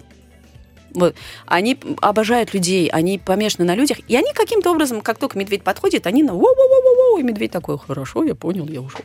[0.94, 1.16] Вот.
[1.46, 6.08] Они обожают людей, они помешаны на людях, и они каким-то образом, как только медведь подходит,
[6.08, 9.02] они на воу-воу-воу-воу, и медведь такой, хорошо, я понял, я ушел.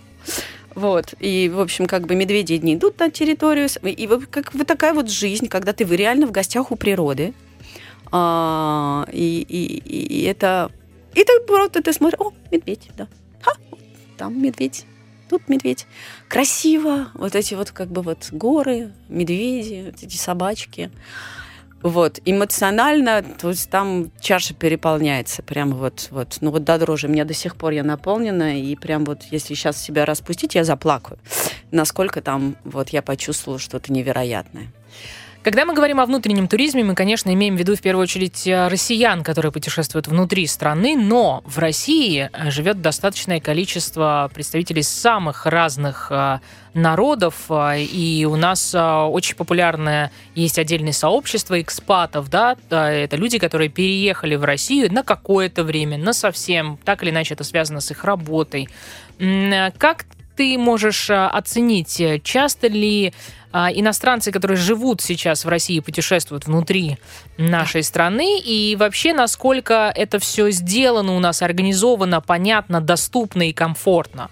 [0.75, 1.15] Вот.
[1.21, 3.69] И, в общем, как бы медведи не идут на территорию.
[3.85, 7.33] И вот как вот такая вот жизнь, когда ты вы реально в гостях у природы.
[8.17, 10.71] А, и, и- и- это...
[11.17, 13.09] И ты просто ты смотришь, о, медведь, да.
[13.41, 13.55] Ха,
[14.17, 14.87] там медведь,
[15.29, 15.89] тут медведь.
[16.29, 17.09] Красиво.
[17.15, 20.93] Вот эти вот как бы вот горы, медведи, вот эти собачки.
[21.83, 27.25] Вот, эмоционально, то есть там чаша переполняется, прям вот, вот, ну вот до дрожи, меня
[27.25, 31.19] до сих пор я наполнена, и прям вот, если сейчас себя распустить, я заплакаю.
[31.73, 34.69] Насколько там, вот, я почувствовала что-то невероятное.
[35.45, 38.68] Когда мы говорим о внутреннем туризме, мы, конечно, имеем в виду в первую очередь э,
[38.68, 46.07] россиян, которые путешествуют внутри страны, но в России э, живет достаточное количество представителей самых разных
[46.09, 46.38] э,
[46.72, 54.34] народов, и у нас очень популярное есть отдельное сообщество экспатов, да, это люди, которые переехали
[54.34, 58.68] в Россию на какое-то время, на совсем, так или иначе это связано с их работой.
[59.18, 60.07] Как
[60.37, 63.12] ты можешь э, оценить, э, часто ли
[63.57, 66.99] а, иностранцы, которые живут сейчас в России, путешествуют внутри
[67.39, 74.28] нашей страны, и вообще насколько это все сделано у нас, организовано, понятно, доступно и комфортно.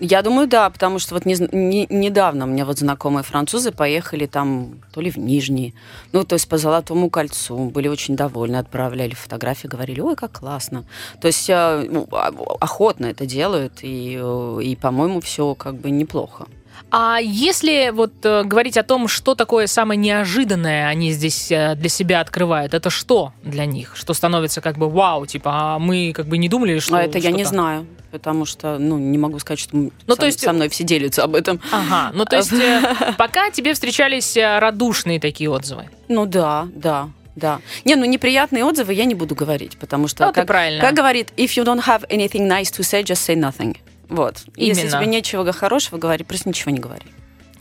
[0.00, 4.80] Я думаю, да, потому что вот не, не- недавно меня вот знакомые французы поехали там
[4.92, 5.72] то ли в Нижний,
[6.12, 10.84] ну, то есть по Золотому кольцу, были очень довольны, отправляли фотографии, говорили, ой, как классно.
[11.20, 15.90] То есть э, ну, а- охотно это делают, и, э, и по-моему, все как бы
[15.90, 16.46] неплохо.
[16.90, 21.88] А если вот э, говорить о том, что такое самое неожиданное они здесь э, для
[21.88, 23.96] себя открывают, это что для них?
[23.96, 26.96] Что становится как бы вау, типа, а мы как бы не думали, что...
[26.96, 30.26] А это я не знаю, потому что, ну, не могу сказать, что Ну, со, то
[30.26, 31.60] есть- со мной все делятся об этом.
[31.72, 35.88] Ага, ну то есть э, пока тебе встречались радушные такие отзывы.
[36.08, 37.60] Ну да, да, да.
[37.84, 40.80] Не, ну неприятные отзывы я не буду говорить, потому что, и как, правильно.
[40.80, 43.76] как говорит, if you don't have anything nice to say, just say nothing.
[44.08, 44.44] Вот.
[44.56, 44.98] Если Именно.
[44.98, 47.06] тебе нечего хорошего говорить, просто ничего не говори.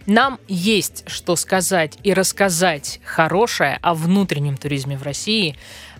[0.05, 5.55] Нам есть что сказать и рассказать хорошее о внутреннем туризме в России.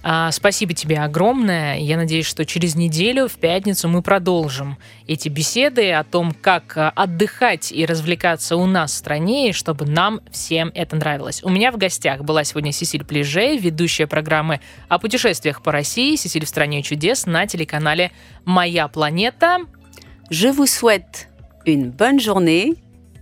[0.06, 1.78] А, Спасибо тебе огромное.
[1.78, 4.78] Я надеюсь, что через неделю, в пятницу, мы продолжим
[5.08, 9.86] эти беседы о том, как а, отдыхать и развлекаться у нас в стране, и чтобы
[9.86, 11.42] нам всем это нравилось.
[11.42, 16.44] У меня в гостях была сегодня Сесиль Плеже, ведущая программы о путешествиях по России «Сесиль
[16.46, 18.12] в стране чудес» на телеканале
[18.44, 19.60] «Моя планета».
[20.31, 21.29] Je vous souhaite
[21.67, 22.75] une bonne journée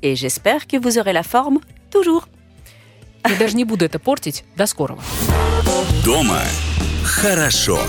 [0.03, 1.61] et j'espère que vous aurez la forme
[1.91, 2.29] toujours.
[3.29, 4.45] Я даже не буду это портить.
[4.57, 5.03] До скорого.
[6.05, 6.43] Дома
[7.05, 7.81] хорошо.